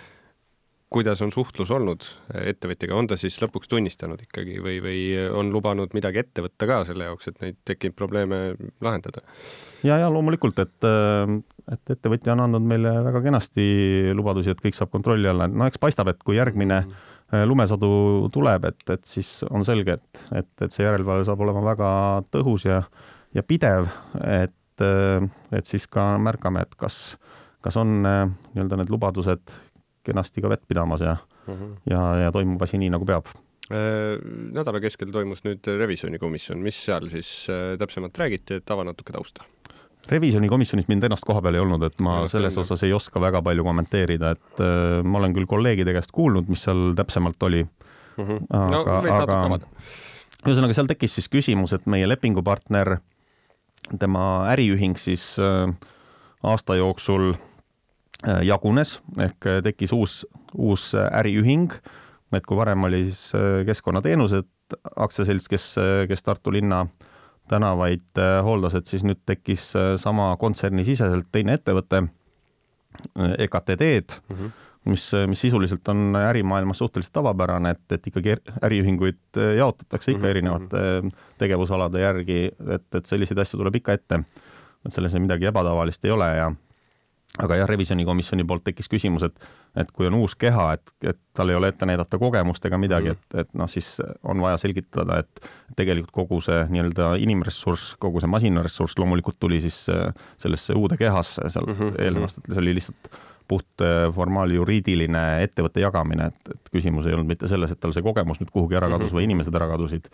kuidas 0.90 1.22
on 1.22 1.32
suhtlus 1.32 1.70
olnud 1.70 2.04
ettevõtjaga, 2.34 2.96
on 2.96 3.06
ta 3.06 3.16
siis 3.20 3.36
lõpuks 3.42 3.68
tunnistanud 3.68 4.22
ikkagi 4.24 4.56
või, 4.64 4.78
või 4.82 5.02
on 5.36 5.52
lubanud 5.52 5.92
midagi 5.94 6.22
ette 6.24 6.42
võtta 6.42 6.66
ka 6.66 6.78
selle 6.88 7.10
jaoks, 7.10 7.28
et 7.28 7.42
neid 7.44 7.58
tekkinud 7.68 7.96
probleeme 7.96 8.40
lahendada? 8.80 9.22
ja, 9.84 9.98
ja 9.98 10.08
loomulikult, 10.10 10.58
et, 10.58 10.80
äh, 10.88 11.36
et 11.72 11.94
ettevõtja 11.96 12.34
on 12.34 12.48
andnud 12.48 12.66
meile 12.66 12.96
väga 13.04 13.22
kenasti 13.28 13.68
lubadusi, 14.16 14.50
et 14.50 14.64
kõik 14.64 14.74
saab 14.74 14.90
kontrolli 14.90 15.28
alla, 15.28 15.46
no 15.46 15.68
eks 15.68 15.78
paistab, 15.78 16.10
et 16.10 16.24
kui 16.24 16.40
järgmine 16.40 16.80
mm 16.80 16.90
-hmm 16.90 17.14
lumesadu 17.32 18.28
tuleb, 18.32 18.64
et, 18.70 18.84
et 18.94 19.04
siis 19.04 19.42
on 19.50 19.64
selge, 19.66 19.98
et, 19.98 20.20
et, 20.40 20.50
et 20.64 20.72
see 20.72 20.86
järelevalve 20.86 21.26
saab 21.28 21.42
olema 21.44 21.64
väga 21.66 21.90
tõhus 22.32 22.64
ja, 22.68 22.82
ja 23.36 23.44
pidev, 23.44 23.90
et, 24.24 24.84
äh, 24.84 25.26
et 25.52 25.68
siis 25.68 25.84
ka 25.90 26.14
märkame, 26.22 26.64
et 26.64 26.78
kas, 26.80 27.18
kas 27.64 27.76
on 27.80 28.00
äh, 28.08 28.22
nii-öelda 28.54 28.80
need 28.80 28.94
lubadused 28.94 29.52
kenasti 30.08 30.44
ka 30.44 30.54
vett 30.54 30.64
pidamas 30.68 31.04
ja 31.04 31.18
mm, 31.18 31.52
-hmm. 31.54 31.76
ja, 31.90 32.02
ja 32.24 32.32
toimub 32.32 32.62
asi 32.62 32.80
nii, 32.80 32.90
nagu 32.96 33.04
peab. 33.04 33.28
Nädala 33.68 34.80
keskel 34.80 35.10
toimus 35.12 35.42
nüüd 35.44 35.66
revisjonikomisjon, 35.68 36.56
mis 36.64 36.78
seal 36.86 37.10
siis 37.12 37.28
täpsemalt 37.78 38.16
räägiti, 38.16 38.62
et 38.62 38.70
ava 38.72 38.86
natuke 38.88 39.12
tausta 39.12 39.44
revisjonikomisjonis 40.10 40.88
mind 40.88 41.06
ennast 41.08 41.26
koha 41.26 41.42
peal 41.44 41.58
ei 41.58 41.62
olnud, 41.62 41.82
et 41.86 42.00
ma 42.04 42.22
ja, 42.22 42.30
selles 42.32 42.56
osas 42.60 42.82
ei 42.86 42.92
oska 42.96 43.20
väga 43.22 43.42
palju 43.44 43.64
kommenteerida, 43.66 44.32
et 44.36 44.62
äh, 44.64 45.00
ma 45.04 45.20
olen 45.20 45.34
küll 45.36 45.48
kolleegide 45.50 45.94
käest 45.96 46.12
kuulnud, 46.14 46.48
mis 46.50 46.64
seal 46.66 46.92
täpsemalt 46.98 47.42
oli 47.48 47.64
mm. 47.64 48.24
-hmm. 48.24 48.46
aga 48.50 49.00
no,, 49.04 49.18
aga 49.22 49.60
ühesõnaga 50.46 50.76
seal 50.76 50.88
tekkis 50.90 51.18
siis 51.18 51.28
küsimus, 51.28 51.74
et 51.74 51.86
meie 51.86 52.08
lepingupartner, 52.08 52.98
tema 53.98 54.24
äriühing 54.52 54.98
siis 54.98 55.36
äh, 55.42 55.72
aasta 56.42 56.76
jooksul 56.76 57.32
äh, 57.32 58.42
jagunes 58.46 59.00
ehk 59.18 59.46
äh, 59.46 59.62
tekkis 59.62 59.92
uus, 59.92 60.26
uus 60.54 60.92
äriühing, 60.94 61.72
et 62.32 62.46
kui 62.46 62.56
varem 62.56 62.84
oli 62.84 63.08
siis 63.10 63.34
äh, 63.34 63.66
Keskkonnateenused 63.66 64.48
aktsiaselts, 64.96 65.48
kes, 65.48 65.74
äh, 65.78 66.06
kes 66.08 66.22
Tartu 66.22 66.52
linna 66.52 66.80
äh, 66.80 67.07
tänavaid 67.48 68.18
äh, 68.18 68.38
hooldas, 68.44 68.76
et 68.78 68.86
siis 68.86 69.04
nüüd 69.06 69.20
tekkis 69.26 69.70
äh, 69.76 69.92
sama 70.00 70.30
kontserni 70.40 70.84
siseselt 70.86 71.28
teine 71.32 71.58
ettevõte, 71.58 72.04
äh, 72.04 73.34
EKTD-d 73.46 74.18
mm, 74.18 74.36
-hmm. 74.36 74.52
mis, 74.92 75.08
mis 75.32 75.40
sisuliselt 75.46 75.88
on 75.88 76.16
ärimaailmas 76.16 76.78
suhteliselt 76.78 77.12
tavapärane, 77.12 77.70
et, 77.76 77.84
et 77.92 78.06
ikkagi 78.06 78.36
äriühinguid 78.62 79.40
jaotatakse 79.56 80.12
ikka 80.12 80.20
mm 80.20 80.24
-hmm. 80.24 80.30
erinevate 80.30 80.78
tegevusalade 81.38 82.00
järgi, 82.00 82.40
et, 82.74 82.94
et 82.94 83.06
selliseid 83.06 83.38
asju 83.38 83.58
tuleb 83.58 83.74
ikka 83.74 83.92
ette. 83.92 84.22
et 84.86 84.92
selles 84.92 85.14
midagi 85.14 85.44
ebatavalist 85.44 86.04
ei 86.04 86.10
ole 86.10 86.36
ja 86.36 86.52
aga 87.36 87.58
jah, 87.60 87.68
revisjonikomisjoni 87.70 88.44
poolt 88.48 88.64
tekkis 88.66 88.88
küsimus, 88.90 89.26
et, 89.28 89.46
et 89.78 89.90
kui 89.94 90.08
on 90.08 90.16
uus 90.18 90.34
keha, 90.38 90.64
et, 90.78 90.92
et 91.12 91.18
tal 91.36 91.52
ei 91.52 91.58
ole 91.58 91.70
ette 91.70 91.86
näidata 91.86 92.18
kogemust 92.18 92.64
ega 92.66 92.80
midagi, 92.80 93.12
et, 93.14 93.38
et 93.44 93.50
noh, 93.58 93.68
siis 93.70 93.98
on 94.26 94.40
vaja 94.42 94.58
selgitada, 94.62 95.20
et 95.22 95.48
tegelikult 95.78 96.14
kogu 96.16 96.40
see 96.44 96.64
nii-öelda 96.72 97.12
inimressurss, 97.22 97.94
kogu 98.00 98.22
see 98.24 98.32
masinaressurss 98.32 98.98
loomulikult 98.98 99.38
tuli 99.40 99.60
siis 99.64 99.84
äh, 99.92 100.08
sellesse 100.40 100.76
uude 100.78 100.98
kehasse 101.00 101.50
sealt 101.52 101.70
mm 101.70 101.78
-hmm. 101.78 102.02
eelnevast, 102.06 102.38
et 102.38 102.52
see 102.52 102.64
oli 102.64 102.74
lihtsalt 102.80 103.12
puht 103.48 103.84
äh, 103.84 104.08
formaaljuriidiline 104.14 105.24
ettevõtte 105.44 105.84
jagamine, 105.84 106.32
et, 106.32 106.52
et 106.54 106.74
küsimus 106.74 107.06
ei 107.06 107.14
olnud 107.16 107.30
mitte 107.30 107.48
selles, 107.48 107.70
et 107.70 107.80
tal 107.80 107.94
see 107.96 108.04
kogemus 108.04 108.40
nüüd 108.40 108.52
kuhugi 108.52 108.76
ära 108.76 108.88
kadus 108.88 108.98
mm 108.98 109.08
-hmm. 109.08 109.20
või 109.20 109.30
inimesed 109.30 109.54
ära 109.54 109.68
kadusid. 109.68 110.10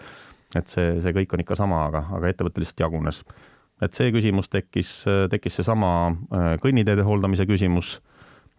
et 0.54 0.68
see, 0.68 1.00
see 1.00 1.12
kõik 1.12 1.32
on 1.34 1.40
ikka 1.40 1.56
sama, 1.58 1.86
aga, 1.86 2.04
aga 2.14 2.28
ettevõte 2.28 2.60
lihtsalt 2.60 2.80
jagunes 2.80 3.24
et 3.82 3.96
see 3.96 4.12
küsimus 4.14 4.50
tekkis, 4.52 4.90
tekkis 5.30 5.60
seesama 5.60 5.92
äh, 6.10 6.50
kõnniteede 6.62 7.06
hooldamise 7.06 7.46
küsimus, 7.48 7.98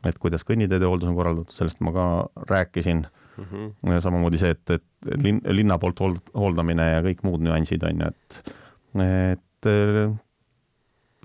et 0.06 0.18
kuidas 0.22 0.46
kõnniteede 0.48 0.88
hooldus 0.88 1.10
on 1.10 1.18
korraldatud, 1.18 1.56
sellest 1.56 1.80
ma 1.86 1.94
ka 1.96 2.08
rääkisin 2.50 3.06
mm. 3.06 3.46
-hmm. 3.46 4.02
samamoodi 4.04 4.42
see, 4.42 4.52
et, 4.58 4.70
et 4.70 5.16
linn, 5.24 5.42
linna 5.50 5.78
poolt 5.82 6.00
hooldamine 6.34 6.90
ja 6.92 7.02
kõik 7.06 7.24
muud 7.24 7.44
nüansid 7.46 7.84
on 7.88 8.06
ju, 8.06 8.12
et, 8.12 8.54
et 9.06 9.72
äh, 9.72 10.16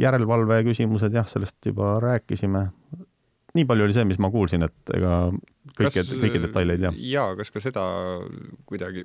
järelevalve 0.00 0.62
küsimused 0.70 1.14
jah, 1.14 1.28
sellest 1.28 1.66
juba 1.66 1.98
rääkisime. 2.00 2.66
nii 3.54 3.64
palju 3.66 3.84
oli 3.84 3.94
see, 3.96 4.04
mis 4.06 4.20
ma 4.22 4.30
kuulsin, 4.30 4.62
et 4.62 4.94
ega 4.94 5.32
kõike, 5.76 6.04
kõiki 6.22 6.42
detaile 6.42 6.76
ei 6.76 6.84
tea. 6.84 6.92
jaa, 7.16 7.34
kas 7.36 7.50
ka 7.50 7.60
seda 7.60 7.82
kuidagi 8.66 9.04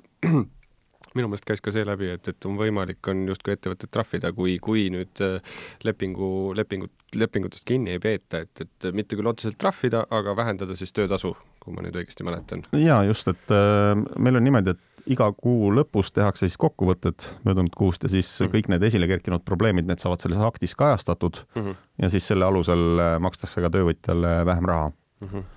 minu 1.16 1.30
meelest 1.30 1.46
käis 1.48 1.62
ka 1.64 1.72
see 1.74 1.86
läbi, 1.86 2.10
et, 2.14 2.28
et 2.32 2.48
on 2.48 2.58
võimalik, 2.60 3.00
on 3.12 3.24
justkui 3.30 3.56
ettevõtet 3.56 3.92
trahvida, 3.94 4.32
kui, 4.36 4.56
kui 4.62 4.86
nüüd 4.92 5.22
äh, 5.24 5.38
lepingu, 5.86 6.30
lepingut, 6.56 6.92
lepingutest 7.16 7.66
kinni 7.68 7.96
ei 7.96 8.02
peeta, 8.02 8.44
et, 8.46 8.64
et 8.64 8.90
mitte 8.96 9.18
küll 9.18 9.30
otseselt 9.30 9.58
trahvida, 9.60 10.04
aga 10.14 10.36
vähendada 10.38 10.76
siis 10.78 10.94
töötasu, 10.96 11.34
kui 11.62 11.76
ma 11.76 11.86
nüüd 11.86 11.96
õigesti 11.98 12.26
mäletan. 12.26 12.66
jaa, 12.76 13.02
just, 13.08 13.28
et 13.32 13.54
äh, 13.54 13.94
meil 14.18 14.38
on 14.38 14.46
niimoodi, 14.46 14.76
et 14.76 15.12
iga 15.16 15.28
kuu 15.38 15.70
lõpus 15.74 16.10
tehakse 16.14 16.48
siis 16.48 16.58
kokkuvõtted 16.60 17.28
möödunud 17.46 17.74
kuust 17.78 18.02
ja 18.02 18.10
siis 18.10 18.28
mm 18.28 18.46
-hmm. 18.46 18.54
kõik 18.54 18.70
need 18.74 18.86
esile 18.88 19.06
kerkinud 19.06 19.44
probleemid, 19.46 19.86
need 19.86 20.02
saavad 20.02 20.20
selles 20.20 20.38
aktis 20.42 20.74
kajastatud 20.74 21.44
mm 21.54 21.62
-hmm. 21.62 21.76
ja 22.02 22.08
siis 22.10 22.26
selle 22.26 22.44
alusel 22.44 22.98
äh, 22.98 23.18
makstakse 23.20 23.60
ka 23.60 23.70
töövõtjale 23.70 24.44
vähem 24.46 24.64
raha 24.64 24.88
mm. 25.20 25.28
-hmm 25.28 25.55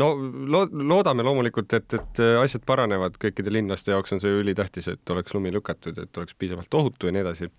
no 0.00 0.10
lo-, 0.50 0.68
loodame 0.70 1.24
loomulikult, 1.26 1.74
et, 1.76 1.96
et 1.98 2.22
äh, 2.22 2.38
asjad 2.42 2.64
paranevad, 2.66 3.18
kõikide 3.22 3.52
linlaste 3.54 3.94
jaoks 3.94 4.16
on 4.16 4.22
see 4.22 4.40
ülitähtis, 4.40 4.88
et 4.92 5.14
oleks 5.14 5.34
lumi 5.36 5.52
lükatud, 5.54 5.98
et 6.00 6.22
oleks 6.22 6.36
piisavalt 6.38 6.80
ohutu 6.80 7.08
ja 7.10 7.14
nii 7.14 7.24
edasi. 7.24 7.50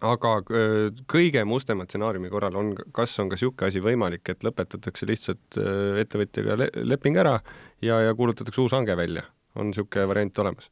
aga 0.00 0.36
äh, 0.38 1.02
kõige 1.10 1.44
mustema 1.44 1.84
stsenaariumi 1.84 2.30
korral 2.32 2.56
on, 2.56 2.72
kas 2.96 3.18
on 3.20 3.28
ka 3.28 3.38
niisugune 3.38 3.68
asi 3.68 3.84
võimalik, 3.84 4.24
et 4.28 4.46
lõpetatakse 4.46 5.06
lihtsalt 5.06 5.60
äh, 5.60 6.00
ettevõtjaga 6.04 6.56
le 6.56 6.70
leping 6.94 7.20
ära 7.20 7.38
ja, 7.82 8.00
ja 8.08 8.14
kuulutatakse 8.14 8.60
uus 8.60 8.74
hange 8.76 8.96
välja, 8.96 9.26
on 9.54 9.70
niisugune 9.70 10.08
variant 10.10 10.44
olemas? 10.44 10.70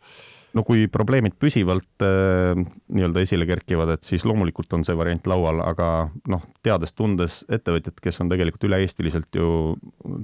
No 0.59 0.65
kui 0.67 0.87
probleemid 0.93 1.37
püsivalt 1.41 2.05
äh, 2.05 2.59
nii-öelda 2.59 3.23
esile 3.25 3.47
kerkivad, 3.49 3.95
et 3.95 4.07
siis 4.07 4.27
loomulikult 4.29 4.75
on 4.77 4.85
see 4.87 4.97
variant 4.99 5.31
laual, 5.31 5.63
aga 5.65 5.89
noh, 6.31 6.45
teades-tundes 6.67 7.45
ettevõtjat, 7.55 8.03
kes 8.03 8.21
on 8.25 8.33
tegelikult 8.33 8.69
üle-eestiliselt 8.69 9.39
ju 9.39 9.77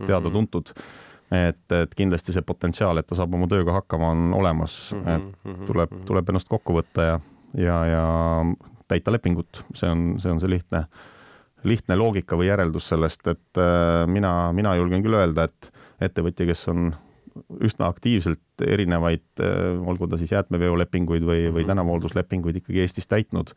teada-tuntud 0.06 0.74
mm, 0.74 0.82
-hmm. 0.82 1.48
et, 1.50 1.76
et 1.78 1.94
kindlasti 1.94 2.34
see 2.34 2.46
potentsiaal, 2.46 2.98
et 2.98 3.06
ta 3.06 3.18
saab 3.18 3.34
oma 3.34 3.48
tööga 3.50 3.78
hakkama, 3.78 4.12
on 4.16 4.34
olemas 4.34 4.92
mm, 4.92 5.04
-hmm. 5.04 5.16
et 5.16 5.48
mhm, 5.50 5.64
tuleb, 5.70 5.90
mhm. 5.90 6.06
tuleb 6.10 6.28
ennast 6.34 6.50
kokku 6.50 6.78
võtta 6.80 7.08
ja, 7.10 7.18
ja, 7.54 7.80
ja 7.86 8.04
täita 8.88 9.12
lepingut, 9.12 9.64
see 9.74 9.90
on, 9.90 10.14
see 10.18 10.32
on 10.32 10.40
see 10.40 10.50
lihtne, 10.50 10.86
lihtne 11.64 11.96
loogika 11.96 12.36
või 12.36 12.50
järeldus 12.50 12.88
sellest, 12.88 13.26
et 13.26 13.60
äh, 13.60 14.04
mina, 14.06 14.52
mina 14.52 14.74
julgen 14.76 15.02
küll 15.02 15.16
öelda, 15.16 15.48
et 15.48 15.72
ettevõtja, 16.02 16.46
kes 16.46 16.68
on 16.68 16.92
üsna 17.64 17.88
aktiivselt 17.90 18.64
erinevaid, 18.66 19.24
äh, 19.42 19.88
olgu 19.88 20.08
ta 20.10 20.18
siis 20.20 20.32
jäätmeveolepinguid 20.34 21.24
või, 21.26 21.40
või 21.50 21.64
mhm. 21.64 21.72
tänavahoolduslepinguid 21.72 22.62
ikkagi 22.62 22.84
Eestis 22.84 23.10
täitnud. 23.10 23.54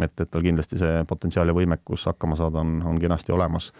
et, 0.00 0.12
et 0.20 0.30
tal 0.30 0.44
kindlasti 0.44 0.78
see 0.78 1.04
potentsiaal 1.08 1.48
ja 1.48 1.56
võimekus 1.56 2.04
hakkama 2.06 2.36
saada 2.36 2.60
on, 2.60 2.82
on 2.84 3.00
kenasti 3.00 3.32
olemas 3.32 3.72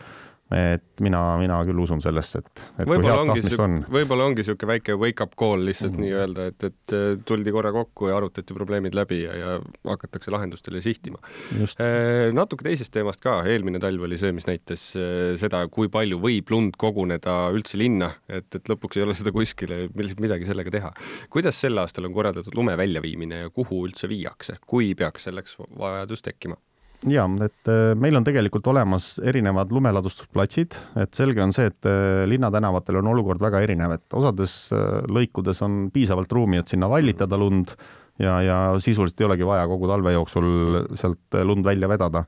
et 0.55 1.03
mina, 1.03 1.21
mina 1.41 1.57
küll 1.67 1.79
usun 1.83 1.99
sellesse, 2.03 2.39
et, 2.39 2.61
et 2.79 2.87
võib 2.87 3.03
kui 3.03 3.09
head 3.11 3.31
tahtmist 3.33 3.63
on. 3.65 3.73
võib-olla 3.91 4.29
ongi 4.29 4.45
niisugune 4.45 4.71
väike 4.71 4.95
wake-up 4.95 5.33
call 5.39 5.65
lihtsalt 5.67 5.97
mm 5.97 6.05
nii-öelda, 6.07 6.45
et, 6.53 6.65
et 6.69 6.95
äh, 6.95 7.07
tuldi 7.27 7.51
korra 7.55 7.73
kokku 7.75 8.11
ja 8.11 8.19
arutati 8.21 8.55
probleemid 8.55 8.95
läbi 8.95 9.23
ja, 9.25 9.33
ja 9.35 9.55
hakatakse 9.89 10.31
lahendustele 10.31 10.83
sihtima. 10.85 11.19
Eh, 11.57 12.29
natuke 12.37 12.67
teisest 12.67 12.93
teemast 12.95 13.23
ka, 13.25 13.39
eelmine 13.49 13.81
talv 13.83 14.05
oli 14.07 14.19
see, 14.21 14.31
mis 14.37 14.47
näitas 14.47 14.85
eh, 15.01 15.33
seda, 15.41 15.65
kui 15.73 15.91
palju 15.93 16.21
võib 16.23 16.53
lund 16.53 16.77
koguneda 16.79 17.39
üldse 17.57 17.81
linna, 17.81 18.13
et, 18.29 18.47
et 18.55 18.71
lõpuks 18.71 19.01
ei 19.01 19.07
ole 19.07 19.17
seda 19.19 19.33
kuskile, 19.35 19.87
midagi 19.97 20.47
sellega 20.47 20.75
teha. 20.77 20.93
kuidas 21.33 21.59
sel 21.65 21.83
aastal 21.83 22.07
on 22.07 22.15
korraldatud 22.15 22.55
lume 22.55 22.77
väljaviimine 22.79 23.47
ja 23.47 23.51
kuhu 23.51 23.87
üldse 23.89 24.11
viiakse, 24.13 24.61
kui 24.69 24.95
peaks 24.95 25.27
selleks 25.31 25.59
vajadus 25.75 26.23
tekkima? 26.29 26.61
Jaa, 27.05 27.27
et 27.45 27.71
äh, 27.71 27.93
meil 27.99 28.17
on 28.19 28.25
tegelikult 28.27 28.67
olemas 28.73 29.17
erinevad 29.25 29.73
lumeladustusplatsid, 29.75 30.77
et 31.03 31.19
selge 31.19 31.43
on 31.45 31.53
see, 31.55 31.69
et 31.71 31.89
äh, 31.89 32.25
linnatänavatel 32.31 33.01
on 33.03 33.11
olukord 33.13 33.43
väga 33.43 33.61
erinev, 33.65 33.97
et 33.99 34.17
osades 34.17 34.57
äh, 34.75 35.03
lõikudes 35.13 35.63
on 35.67 35.87
piisavalt 35.95 36.33
ruumi, 36.33 36.61
et 36.63 36.73
sinna 36.73 36.89
vallitada 36.91 37.39
lund 37.41 37.75
ja, 38.23 38.39
ja 38.45 38.59
sisuliselt 38.83 39.21
ei 39.21 39.29
olegi 39.29 39.49
vaja 39.49 39.67
kogu 39.69 39.91
talve 39.91 40.15
jooksul 40.17 40.49
sealt 40.97 41.41
lund 41.45 41.67
välja 41.67 41.89
vedada. 41.89 42.25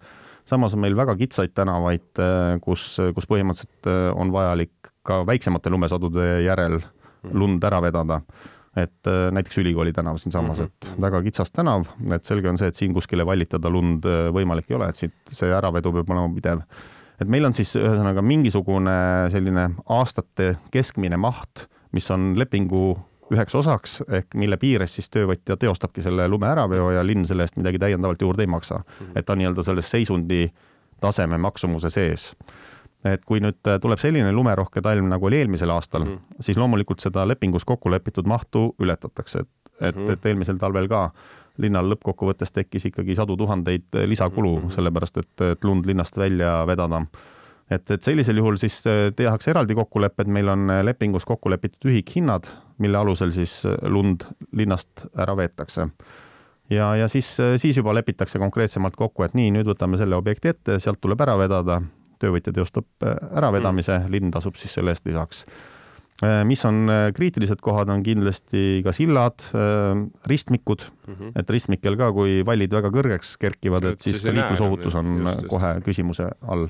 samas 0.49 0.75
on 0.75 0.81
meil 0.81 0.97
väga 0.97 1.17
kitsaid 1.17 1.53
tänavaid, 1.55 2.21
kus, 2.65 2.97
kus 3.15 3.27
põhimõtteliselt 3.29 3.89
on 4.17 4.33
vajalik 4.33 4.93
ka 5.05 5.25
väiksemate 5.29 5.71
lumesadude 5.71 6.43
järel 6.45 6.81
lund 7.33 7.65
ära 7.65 7.81
vedada 7.83 8.23
et 8.79 9.11
äh, 9.11 9.29
näiteks 9.35 9.59
Ülikooli 9.59 9.93
tänav 9.93 10.19
siinsamas 10.23 10.59
mm, 10.59 10.65
-hmm. 10.65 10.93
et 10.95 11.01
väga 11.01 11.23
kitsas 11.23 11.53
tänav, 11.53 11.87
et 12.15 12.25
selge 12.25 12.49
on 12.49 12.59
see, 12.59 12.69
et 12.69 12.75
siin 12.79 12.95
kuskile 12.95 13.27
vallitada 13.27 13.71
lund 13.71 14.07
äh, 14.07 14.29
võimalik 14.35 14.71
ei 14.71 14.77
ole, 14.77 14.89
et 14.89 14.97
siit 14.97 15.15
see 15.33 15.51
äravedu 15.55 15.93
peab 15.93 16.11
olema 16.11 16.35
pidev. 16.35 16.63
et 17.21 17.29
meil 17.29 17.45
on 17.45 17.53
siis 17.53 17.75
ühesõnaga 17.77 18.23
mingisugune 18.23 19.31
selline 19.33 19.71
aastate 19.89 20.57
keskmine 20.71 21.17
maht, 21.17 21.67
mis 21.93 22.11
on 22.11 22.35
lepingu 22.39 22.99
üheks 23.33 23.55
osaks 23.55 24.03
ehk 24.09 24.35
mille 24.35 24.57
piires 24.57 24.95
siis 24.95 25.11
töövõtja 25.11 25.57
teostabki 25.57 26.03
selle 26.03 26.29
lume 26.29 26.49
äraveo 26.49 26.91
ja 26.91 27.05
linn 27.07 27.27
selle 27.27 27.45
eest 27.45 27.57
midagi 27.57 27.79
täiendavalt 27.79 28.23
juurde 28.23 28.43
ei 28.43 28.47
maksa 28.47 28.79
mm. 28.79 29.07
-hmm. 29.07 29.19
et 29.19 29.27
ta 29.27 29.37
nii-öelda 29.37 29.63
selles 29.63 29.91
seisundi 29.91 30.49
taseme 31.01 31.39
maksumuse 31.39 31.91
sees 31.91 32.33
et 33.15 33.25
kui 33.27 33.41
nüüd 33.43 33.59
äh, 33.69 33.79
tuleb 33.83 34.01
selline 34.01 34.33
lumerohke 34.35 34.83
talv, 34.85 35.07
nagu 35.09 35.29
oli 35.29 35.41
eelmisel 35.43 35.71
aastal 35.75 36.05
mm, 36.05 36.15
-hmm. 36.15 36.43
siis 36.47 36.59
loomulikult 36.59 37.01
seda 37.01 37.27
lepingus 37.29 37.65
kokku 37.65 37.91
lepitud 37.91 38.27
mahtu 38.27 38.75
ületatakse, 38.79 39.39
et, 39.39 39.49
et 39.81 39.97
mm, 39.97 40.07
-hmm. 40.07 40.13
et 40.13 40.27
eelmisel 40.27 40.59
talvel 40.59 40.89
ka 40.89 41.11
linnal 41.59 41.91
lõppkokkuvõttes 41.91 42.53
tekkis 42.55 42.87
ikkagi 42.87 43.15
sadu 43.15 43.37
tuhandeid 43.37 43.89
äh, 43.97 44.07
lisakulu 44.07 44.57
mm, 44.57 44.65
-hmm. 44.65 44.75
sellepärast 44.75 45.17
et, 45.17 45.41
et 45.53 45.65
lund 45.65 45.87
linnast 45.87 46.17
välja 46.17 46.67
vedada. 46.67 47.03
et, 47.71 47.91
et 47.91 48.03
sellisel 48.03 48.37
juhul 48.37 48.57
siis 48.57 48.87
äh, 48.87 49.13
tehakse 49.17 49.51
eraldi 49.51 49.75
kokkulepped, 49.75 50.27
meil 50.27 50.49
on 50.49 50.71
lepingus 50.83 51.25
kokku 51.25 51.51
lepitud 51.51 51.91
ühikhinnad, 51.91 52.45
mille 52.79 52.99
alusel 52.99 53.31
siis 53.31 53.65
lund 53.83 54.25
linnast 54.53 55.07
ära 55.17 55.37
veetakse 55.37 55.89
ja, 56.71 56.97
ja 56.97 57.09
siis, 57.09 57.37
siis 57.57 57.77
juba 57.77 57.95
lepitakse 57.95 58.39
konkreetsemalt 58.39 58.97
kokku, 58.97 59.23
et 59.23 59.35
nii, 59.35 59.51
nüüd 59.51 59.67
võtame 59.67 59.99
selle 59.99 60.17
objekti 60.17 60.49
ette, 60.49 60.81
sealt 60.81 61.01
tuleb 61.01 61.21
ära 61.21 61.39
vedada 61.39 61.83
töövõtja 62.23 62.55
teostab 62.55 62.87
äh, 63.07 63.19
äravedamise 63.39 63.97
mm., 63.99 64.15
linn 64.15 64.33
tasub 64.35 64.59
siis 64.61 64.75
selle 64.79 64.95
eest 64.95 65.07
lisaks. 65.09 65.45
Äh, 66.25 66.41
mis 66.49 66.65
on 66.67 66.89
äh, 66.91 67.09
kriitilised 67.15 67.61
kohad, 67.63 67.91
on 67.95 68.03
kindlasti 68.07 68.81
ka 68.87 68.95
sillad, 68.97 69.45
ristmikud 70.27 70.83
mm, 70.89 71.15
-hmm. 71.15 71.37
et 71.39 71.53
ristmikel 71.55 71.99
ka, 72.01 72.11
kui 72.17 72.41
vallid 72.47 72.75
väga 72.75 72.91
kõrgeks 72.95 73.37
kerkivad, 73.39 73.93
et 73.93 74.03
siis 74.03 74.19
ka 74.25 74.35
liiklusohutus 74.35 74.99
on 74.99 75.15
just, 75.21 75.31
just. 75.37 75.49
kohe 75.53 75.71
küsimuse 75.87 76.27
all. 76.43 76.67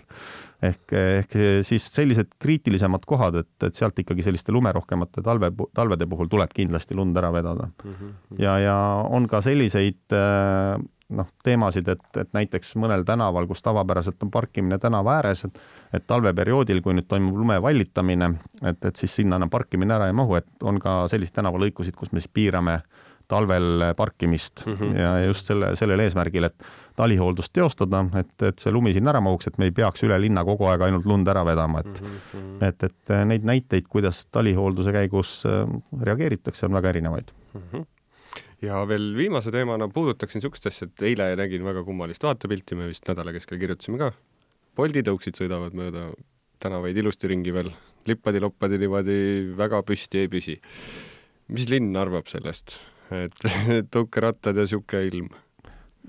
ehk, 0.63 0.93
ehk 0.93 1.35
siis 1.63 1.85
sellised 1.95 2.33
kriitilisemad 2.43 3.05
kohad, 3.07 3.37
et, 3.45 3.63
et 3.63 3.75
sealt 3.79 3.99
ikkagi 3.99 4.25
selliste 4.27 4.53
lumerohkemate 4.53 5.23
talve, 5.23 5.53
talvede 5.71 6.07
puhul 6.11 6.27
tuleb 6.27 6.51
kindlasti 6.51 6.99
lund 6.99 7.17
ära 7.17 7.31
vedada 7.33 7.71
mm. 7.85 7.93
-hmm. 7.93 8.43
ja, 8.43 8.59
ja 8.59 8.77
on 9.09 9.29
ka 9.29 9.41
selliseid 9.41 10.03
noh, 11.09 11.29
teemasid, 11.45 11.89
et, 11.89 12.05
et 12.21 12.31
näiteks 12.37 12.75
mõnel 12.81 13.05
tänaval, 13.09 13.47
kus 13.49 13.63
tavapäraselt 13.65 14.23
on 14.23 14.31
parkimine 14.31 14.79
tänava 14.79 15.19
ääres, 15.19 15.45
et 15.49 15.61
et 15.93 16.05
talveperioodil, 16.07 16.83
kui 16.85 16.93
nüüd 16.93 17.07
toimub 17.09 17.37
lume 17.41 17.57
vallitamine, 17.65 18.27
et, 18.61 18.83
et 18.85 18.97
siis 18.97 19.15
sinna 19.21 19.39
enam 19.41 19.49
parkimine 19.49 19.95
ära 19.95 20.11
ei 20.11 20.17
mahu, 20.17 20.37
et 20.37 20.67
on 20.69 20.77
ka 20.83 21.07
selliseid 21.09 21.39
tänavalõikusid, 21.39 21.97
kus 21.97 22.13
me 22.13 22.21
siis 22.21 22.29
piirame 22.29 22.83
talvel 23.29 23.85
parkimist 23.97 24.67
mm 24.67 24.75
-hmm. 24.75 24.99
ja 24.99 25.25
just 25.25 25.47
selle, 25.47 25.77
sellel 25.77 26.01
eesmärgil, 26.01 26.45
et 26.45 26.69
talihooldust 26.97 27.53
teostada, 27.53 28.05
et, 28.21 28.43
et 28.43 28.59
see 28.59 28.73
lumi 28.73 28.93
sinna 28.93 29.11
ära 29.11 29.21
mahuks, 29.21 29.47
et 29.47 29.59
me 29.59 29.65
ei 29.65 29.71
peaks 29.73 30.03
üle 30.05 30.21
linna 30.21 30.45
kogu 30.45 30.65
aeg 30.65 30.83
ainult 30.83 31.07
lund 31.07 31.29
ära 31.29 31.45
vedama, 31.45 31.81
et 31.81 32.01
mm 32.03 32.09
-hmm. 32.09 32.65
et, 32.69 32.83
et 32.83 33.15
neid 33.25 33.45
näiteid, 33.45 33.89
kuidas 33.89 34.27
talihoolduse 34.27 34.93
käigus 34.93 35.45
äh, 35.47 35.69
reageeritakse, 36.03 36.67
on 36.67 36.73
väga 36.73 36.89
erinevaid 36.89 37.33
mm. 37.55 37.61
-hmm 37.73 37.87
ja 38.63 38.81
veel 38.89 39.13
viimase 39.17 39.53
teemana 39.55 39.89
puudutaksin 39.93 40.41
niisugust 40.41 40.67
asja, 40.71 40.89
et 40.89 41.07
eile 41.11 41.31
nägin 41.39 41.65
väga 41.67 41.85
kummalist 41.87 42.25
vaatepilti, 42.27 42.79
me 42.79 42.89
vist 42.91 43.07
nädala 43.09 43.35
keskel 43.37 43.61
kirjutasime 43.61 44.01
ka 44.01 44.13
Bolti 44.79 45.03
tõuksid 45.03 45.35
sõidavad 45.35 45.75
mööda 45.75 46.05
tänavaid 46.63 46.99
ilusti 47.01 47.27
ringi 47.33 47.51
veel, 47.55 47.73
lippadi-loppadi 48.07 48.79
niimoodi 48.79 49.17
väga 49.59 49.81
püsti 49.87 50.23
ei 50.23 50.31
püsi. 50.31 50.55
mis 51.49 51.67
linn 51.71 51.97
arvab 51.97 52.29
sellest, 52.31 52.77
et 53.11 53.35
tõukerattad 53.95 54.59
ja 54.59 54.69
sihuke 54.71 55.03
ilm? 55.09 55.33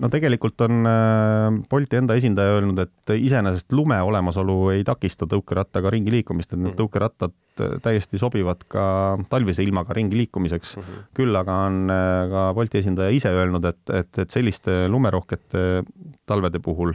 No 0.00 0.08
tegelikult 0.12 0.60
on 0.64 0.86
äh, 0.88 1.58
Bolti 1.70 1.98
enda 2.00 2.16
esindaja 2.18 2.56
öelnud, 2.56 2.78
et 2.82 3.12
iseenesest 3.16 3.72
lume 3.76 3.98
olemasolu 4.02 4.70
ei 4.74 4.84
takista 4.86 5.28
tõukerattaga 5.30 5.92
ringi 5.92 6.10
liikumist, 6.14 6.52
et 6.52 6.58
need 6.58 6.72
Mhm. 6.72 6.78
tõukerattad 6.80 7.34
äh, 7.60 7.76
täiesti 7.84 8.18
sobivad 8.18 8.64
ka 8.68 9.18
talvise 9.30 9.62
ilmaga 9.62 9.94
ringi 9.96 10.16
liikumiseks. 10.22 10.76
Mhm. 10.80 11.04
küll 11.14 11.36
aga 11.36 11.58
on 11.66 11.90
äh, 11.90 12.30
ka 12.32 12.46
Bolti 12.54 12.78
esindaja 12.80 13.10
ise 13.10 13.28
öelnud, 13.28 13.64
et, 13.64 13.82
et, 13.92 14.18
et 14.24 14.30
selliste 14.30 14.88
lumerohkete 14.88 15.84
talvede 16.26 16.58
puhul 16.58 16.94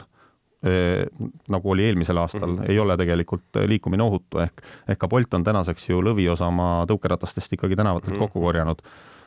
nagu 0.65 1.69
oli 1.69 1.83
eelmisel 1.85 2.17
aastal 2.17 2.47
mm. 2.49 2.57
-hmm. 2.57 2.69
ei 2.71 2.79
ole 2.79 2.95
tegelikult 2.97 3.57
liikumine 3.69 4.01
ohutu, 4.03 4.39
ehk, 4.41 4.63
ehk 4.89 4.97
ka 4.97 5.07
Bolt 5.07 5.33
on 5.33 5.43
tänaseks 5.43 5.89
ju 5.89 6.01
lõviosa 6.01 6.47
oma 6.47 6.85
tõukeratastest 6.89 7.53
ikkagi 7.53 7.75
tänavatelt 7.75 8.15
Mhm. 8.15 8.19
kokku 8.19 8.41
korjanud. 8.41 8.81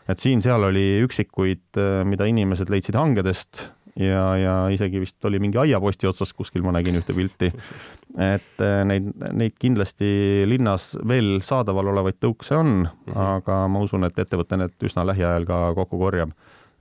Et 0.08 0.18
siin-seal 0.18 0.62
oli 0.70 1.02
üksikuid, 1.04 1.80
mida 2.08 2.24
inimesed 2.30 2.70
leidsid 2.72 2.96
hangedest 2.96 3.66
ja, 3.98 4.24
ja 4.36 4.54
isegi 4.72 5.00
vist 5.02 5.24
oli 5.24 5.40
mingi 5.42 5.58
aiaposti 5.58 6.08
otsas 6.08 6.32
kuskil, 6.36 6.62
ma 6.66 6.72
nägin 6.76 6.98
ühte 7.00 7.14
pilti. 7.16 7.50
et 8.18 8.62
eh, 8.64 8.82
neid, 8.88 9.10
neid 9.36 9.56
kindlasti 9.60 10.44
linnas 10.48 10.92
veel 11.08 11.38
saadaval 11.44 11.92
olevaid 11.92 12.20
tõukse 12.22 12.56
on 12.56 12.70
mm. 12.82 12.92
-hmm. 13.06 13.18
aga 13.38 13.64
ma 13.68 13.82
usun, 13.84 14.04
et 14.04 14.18
ettevõte 14.18 14.56
need 14.56 14.88
üsna 14.90 15.06
lähiajal 15.06 15.46
ka 15.46 15.58
kokku 15.74 15.98
korjab 15.98 16.32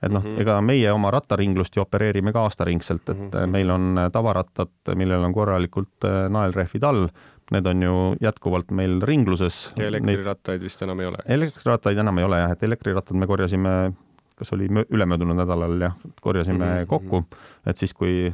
et 0.02 0.12
noh 0.12 0.22
mm. 0.24 0.36
-hmm., 0.36 0.42
ega 0.42 0.62
meie 0.62 0.92
oma 0.92 1.12
rattaringlust 1.12 1.76
ju 1.76 1.82
opereerime 1.82 2.34
ka 2.34 2.44
aastaringselt, 2.46 3.10
et 3.10 3.18
mm. 3.18 3.30
-hmm. 3.30 3.48
meil 3.48 3.70
on 3.70 4.00
tavarattad, 4.12 4.96
millel 4.96 5.24
on 5.24 5.34
korralikult 5.34 6.06
äh, 6.06 6.30
naelrehvid 6.30 6.84
all, 6.84 7.08
need 7.52 7.68
on 7.68 7.82
ju 7.84 7.94
jätkuvalt 8.22 8.72
meil 8.72 9.00
ringluses. 9.02 9.72
ja 9.78 9.88
elektrirattaid 9.88 10.62
vist 10.62 10.82
enam 10.82 11.00
ei 11.00 11.08
ole? 11.12 11.18
elektrirattaid 11.26 11.98
enam 11.98 12.18
ei 12.18 12.24
ole 12.28 12.40
jah, 12.42 12.52
et 12.52 12.64
elektrirattad 12.64 13.16
me 13.16 13.28
korjasime, 13.28 13.94
kas 14.36 14.54
oli 14.54 14.68
mö- 14.68 14.86
ülemöödunud 14.90 15.38
nädalal 15.40 15.80
jah, 15.82 15.96
korjasime 16.22 16.58
mm 16.66 16.72
Mhm, 16.72 16.84
-hmm. 16.84 16.88
kokku, 16.88 17.24
et 17.66 17.78
siis, 17.78 17.94
kui, 17.94 18.34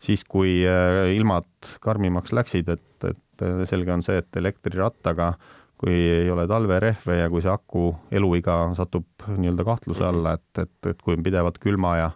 siis 0.00 0.24
kui 0.24 0.64
äh, 0.66 1.14
ilmad 1.16 1.46
karmimaks 1.80 2.32
läksid, 2.32 2.68
et, 2.68 3.04
et 3.04 3.42
äh, 3.42 3.64
selge 3.68 3.92
on 3.92 4.02
see, 4.02 4.18
et 4.18 4.36
elektrirattaga 4.36 5.34
kui 5.80 5.94
ei 5.94 6.30
ole 6.30 6.44
talverehve 6.46 7.14
ja 7.16 7.30
kui 7.32 7.40
see 7.40 7.50
aku 7.52 7.94
eluiga 8.12 8.74
satub 8.76 9.06
nii-öelda 9.32 9.64
kahtluse 9.64 10.04
alla, 10.04 10.34
et, 10.36 10.58
et, 10.58 10.86
et 10.90 10.98
kui 11.02 11.14
on 11.16 11.22
pidevad 11.24 11.56
külma 11.58 11.94
ja, 11.96 12.10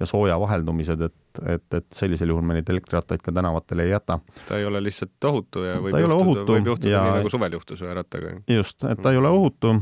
ja 0.00 0.06
sooja 0.06 0.38
vaheldumised, 0.40 1.00
et, 1.04 1.14
et, 1.54 1.64
et 1.74 1.86
sellisel 1.92 2.28
juhul 2.32 2.42
me 2.42 2.54
neid 2.54 2.68
elektrirattaid 2.70 3.22
ka 3.22 3.32
tänavatele 3.32 3.82
ei 3.86 3.90
jäta. 3.90 4.18
ta 4.48 4.58
ei 4.58 4.64
ole 4.64 4.80
lihtsalt 4.82 5.24
ohutu 5.24 5.62
ja 5.64 5.76
võib 5.80 5.92
Ta 5.92 6.00
juhtuda, 6.00 6.16
ohutu 6.24 6.52
võib 6.56 6.66
juhtuda 6.72 6.90
ja- 6.90 7.04
nii 7.04 7.18
nagu 7.20 7.30
suvel 7.30 7.52
juhtus 7.52 7.80
ühe 7.82 7.94
rattaga. 7.94 8.32
just, 8.48 8.84
et 8.84 9.02
ta 9.02 9.10
ei 9.12 9.16
ole 9.16 9.28
ohutu. 9.28 9.74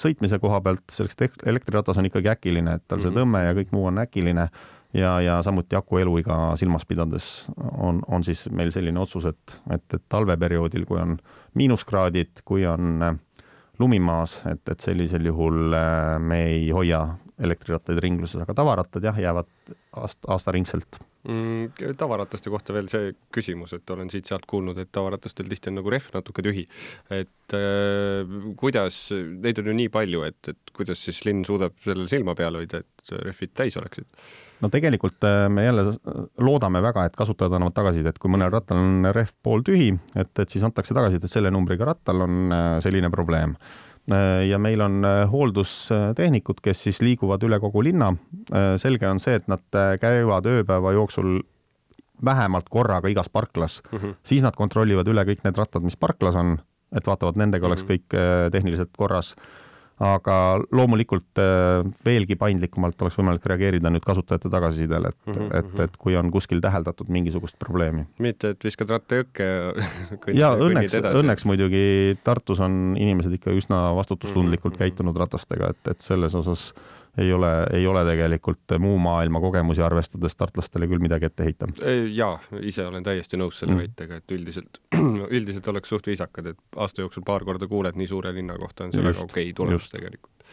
sõitmise 0.00 0.38
koha 0.40 0.60
pealt 0.60 0.84
selleks 0.92 1.16
elektriratas 1.46 1.98
on 1.98 2.06
ikkagi 2.06 2.28
äkiline, 2.32 2.74
et 2.74 2.82
tal 2.88 3.00
see 3.00 3.10
Mhm. 3.10 3.18
tõmme 3.18 3.44
ja 3.44 3.54
kõik 3.54 3.72
muu 3.72 3.86
on 3.86 3.98
äkiline 3.98 4.48
ja, 4.94 5.20
ja 5.20 5.42
samuti 5.42 5.76
aku 5.76 5.98
eluiga 5.98 6.56
silmas 6.56 6.84
pidades 6.86 7.46
on, 7.78 8.02
on 8.08 8.22
siis 8.24 8.48
meil 8.50 8.70
selline 8.70 8.98
otsus, 9.00 9.24
et, 9.24 9.60
et, 9.70 9.82
et 9.94 10.02
talveperioodil, 10.08 10.84
kui 10.86 10.98
on 11.00 11.16
miinuskraadid, 11.54 12.42
kui 12.44 12.66
on 12.66 13.02
äh, 13.02 13.16
lumi 13.78 13.98
maas, 14.00 14.40
et, 14.46 14.62
et 14.70 14.80
sellisel 14.80 15.24
juhul 15.26 15.72
äh, 15.74 16.18
me 16.20 16.42
ei 16.46 16.70
hoia 16.70 17.16
elektrirattaid 17.42 17.98
ringluses, 18.02 18.40
aga 18.42 18.54
tavarattad 18.54 19.04
jah, 19.04 19.18
jäävad 19.18 19.50
aast-, 19.98 20.22
aastaringselt 20.30 21.00
mm,. 21.28 21.96
tavarataste 21.98 22.52
kohta 22.52 22.74
veel 22.76 22.88
see 22.92 23.12
küsimus, 23.34 23.74
et 23.76 23.90
olen 23.90 24.10
siit-sealt 24.12 24.46
kuulnud, 24.50 24.78
et 24.80 24.90
tavaratastel 24.94 25.48
tihti 25.50 25.72
on 25.72 25.78
nagu 25.80 25.92
rehv 25.92 26.10
natuke 26.14 26.44
tühi. 26.44 26.66
et 27.10 27.56
äh, 27.56 28.34
kuidas, 28.60 29.06
neid 29.14 29.60
on 29.62 29.70
ju 29.72 29.76
nii 29.82 29.92
palju, 29.94 30.24
et, 30.28 30.40
et 30.54 30.74
kuidas 30.76 31.02
siis 31.04 31.24
linn 31.26 31.44
suudab 31.46 31.76
sellele 31.84 32.10
silma 32.10 32.36
peal 32.38 32.60
hoida, 32.60 32.82
et 32.84 33.14
rehvid 33.24 33.54
täis 33.56 33.78
oleksid? 33.80 34.08
no 34.62 34.70
tegelikult 34.72 35.24
äh, 35.28 35.46
me 35.52 35.66
jälle 35.66 35.86
loodame 36.44 36.82
väga, 36.84 37.08
et 37.08 37.16
kasutajad 37.18 37.56
annavad 37.58 37.76
tagasisidet, 37.76 38.20
kui 38.20 38.32
mõnel 38.32 38.52
rattal 38.54 38.80
on 38.80 39.08
rehv 39.14 39.34
pooltühi, 39.44 39.90
et, 40.14 40.32
et 40.38 40.50
siis 40.50 40.64
antakse 40.66 40.96
tagasisidet, 40.96 41.28
et 41.28 41.38
selle 41.38 41.52
numbriga 41.54 41.88
rattal 41.92 42.24
on 42.28 42.54
äh, 42.54 42.68
selline 42.84 43.10
probleem. 43.12 43.58
Ja 44.48 44.58
meil 44.58 44.80
on 44.84 45.04
äh, 45.04 45.24
hooldustehnikud, 45.30 46.60
kes 46.62 46.82
siis 46.88 47.00
liiguvad 47.02 47.42
üle 47.46 47.60
kogu 47.60 47.82
linna. 47.82 48.12
selge 48.76 49.08
on 49.08 49.20
see, 49.20 49.34
et 49.34 49.48
nad 49.48 49.64
äh, 49.74 49.94
käivad 50.00 50.46
ööpäeva 50.46 50.92
jooksul 50.92 51.40
vähemalt 52.24 52.68
korraga 52.68 53.08
igas 53.08 53.28
parklas 53.28 53.82
mm. 53.92 53.98
-hmm. 53.98 54.14
siis 54.22 54.42
nad 54.42 54.54
kontrollivad 54.56 55.08
üle 55.08 55.24
kõik 55.24 55.44
need 55.44 55.56
rattad, 55.56 55.82
mis 55.82 55.96
parklas 55.96 56.34
on, 56.34 56.58
et 56.92 57.06
vaatavad, 57.06 57.36
nendega 57.36 57.66
oleks 57.66 57.82
Mhm. 57.82 57.90
kõik 57.90 58.14
äh, 58.14 58.50
tehniliselt 58.50 58.90
korras. 58.96 59.34
Aga 60.02 60.58
loomulikult 60.74 61.38
äh, 61.38 61.84
veelgi 62.04 62.34
paindlikumalt 62.36 63.02
oleks 63.02 63.18
võimalik 63.18 63.44
reageerida 63.46 63.90
nüüd 63.94 64.02
kasutajate 64.04 64.50
tagasisidele, 64.50 65.08
et 65.14 65.26
mm, 65.26 65.34
Mhm, 65.34 65.50
-hmm. 65.50 65.58
et, 65.58 65.80
et 65.88 65.96
kui 65.96 66.16
on 66.16 66.30
kuskil 66.30 66.60
täheldatud 66.60 67.08
mingisugust 67.08 67.58
probleemi. 67.58 68.06
mitte, 68.18 68.48
et 68.50 68.64
viskad 68.64 68.90
ratta 68.90 69.14
jõkke 69.22 69.46
ja 70.34 70.50
õnneks, 70.66 70.98
õnneks 70.98 71.44
muidugi 71.44 72.18
Tartus 72.24 72.60
on 72.60 72.96
inimesed 72.98 73.32
ikka 73.32 73.50
üsna 73.50 73.94
vastutustundlikult 73.94 74.74
Mhm, 74.74 74.78
käitunud 74.78 75.16
ratastega, 75.16 75.70
et, 75.70 75.88
et 75.90 76.00
selles 76.00 76.34
osas 76.34 76.72
ei 77.18 77.32
ole, 77.32 77.50
ei 77.72 77.86
ole 77.86 78.02
tegelikult 78.06 78.74
muu 78.82 78.98
maailma 78.98 79.40
kogemusi 79.40 79.82
arvestades 79.86 80.36
tartlastele 80.36 80.88
küll 80.90 81.02
midagi 81.02 81.28
ette 81.30 81.46
heita. 81.46 81.68
jaa, 82.14 82.38
ise 82.60 82.86
olen 82.86 83.04
täiesti 83.06 83.38
nõus 83.40 83.60
selle 83.60 83.74
Mm. 83.74 83.82
väitega, 83.84 84.16
et 84.20 84.32
üldiselt, 84.34 84.80
üldiselt 85.36 85.68
oleks 85.68 85.88
suht 85.88 86.06
viisakad, 86.06 86.46
et 86.52 86.58
aasta 86.76 87.02
jooksul 87.02 87.22
paar 87.26 87.44
korda 87.44 87.68
kuuled 87.70 87.96
nii 87.96 88.06
suure 88.10 88.32
linna 88.34 88.58
kohta 88.58 88.84
on 88.84 88.92
see 88.92 89.02
väga 89.04 89.24
okei 89.24 89.52
tulemus 89.52 89.86
just. 89.86 89.94
tegelikult. 89.94 90.44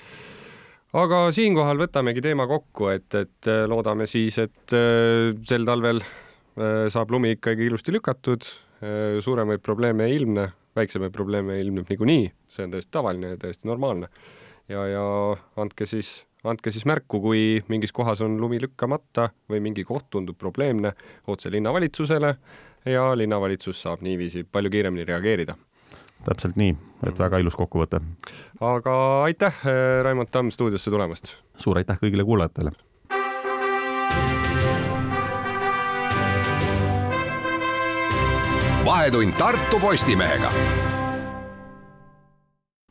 aga 0.94 1.22
siinkohal 1.32 1.78
võtamegi 1.82 2.22
teema 2.22 2.48
kokku, 2.48 2.88
et, 2.94 3.14
et 3.16 3.48
äh, 3.50 3.64
loodame 3.70 4.08
siis, 4.10 4.38
et 4.38 4.76
äh, 4.78 5.32
sel 5.48 5.66
talvel 5.66 6.02
äh, 6.02 6.90
saab 6.90 7.12
lumi 7.12 7.38
ikkagi 7.38 7.70
ilusti 7.70 7.94
lükatud, 7.96 8.46
suuremaid 9.22 9.62
probleeme 9.62 10.08
ei 10.10 10.16
ilmne, 10.18 10.48
väiksemaid 10.76 11.12
probleeme 11.14 11.60
ilmneb 11.62 11.90
niikuinii, 11.92 12.32
see 12.50 12.64
on 12.66 12.72
täiesti 12.74 12.90
tavaline 12.92 13.36
ja 13.36 13.38
täiesti 13.38 13.68
normaalne. 13.70 14.08
ja, 14.70 14.88
ja 14.90 15.04
andke 15.62 15.86
siis 15.86 16.26
andke 16.50 16.72
siis 16.74 16.86
märku, 16.90 17.22
kui 17.22 17.62
mingis 17.70 17.94
kohas 17.94 18.22
on 18.26 18.40
lumi 18.42 18.62
lükkamata 18.62 19.30
või 19.50 19.62
mingi 19.64 19.86
koht 19.88 20.10
tundub 20.10 20.40
probleemne 20.42 20.94
otse 21.28 21.52
linnavalitsusele 21.54 22.36
ja 22.90 23.10
linnavalitsus 23.18 23.82
saab 23.82 24.02
niiviisi 24.02 24.44
palju 24.44 24.70
kiiremini 24.74 25.06
reageerida. 25.06 25.56
täpselt 26.26 26.56
nii, 26.56 26.76
et 27.08 27.20
väga 27.20 27.38
ilus 27.42 27.56
kokkuvõte. 27.56 28.02
aga 28.60 29.24
aitäh, 29.24 29.62
Raimond 30.04 30.32
Tamm 30.32 30.52
stuudiosse 30.52 30.92
tulemast! 30.92 31.36
suur 31.56 31.78
aitäh 31.78 32.00
kõigile 32.02 32.26
kuulajatele! 32.26 32.72
vahetund 38.86 39.34
Tartu 39.38 39.80
Postimehega 39.80 40.91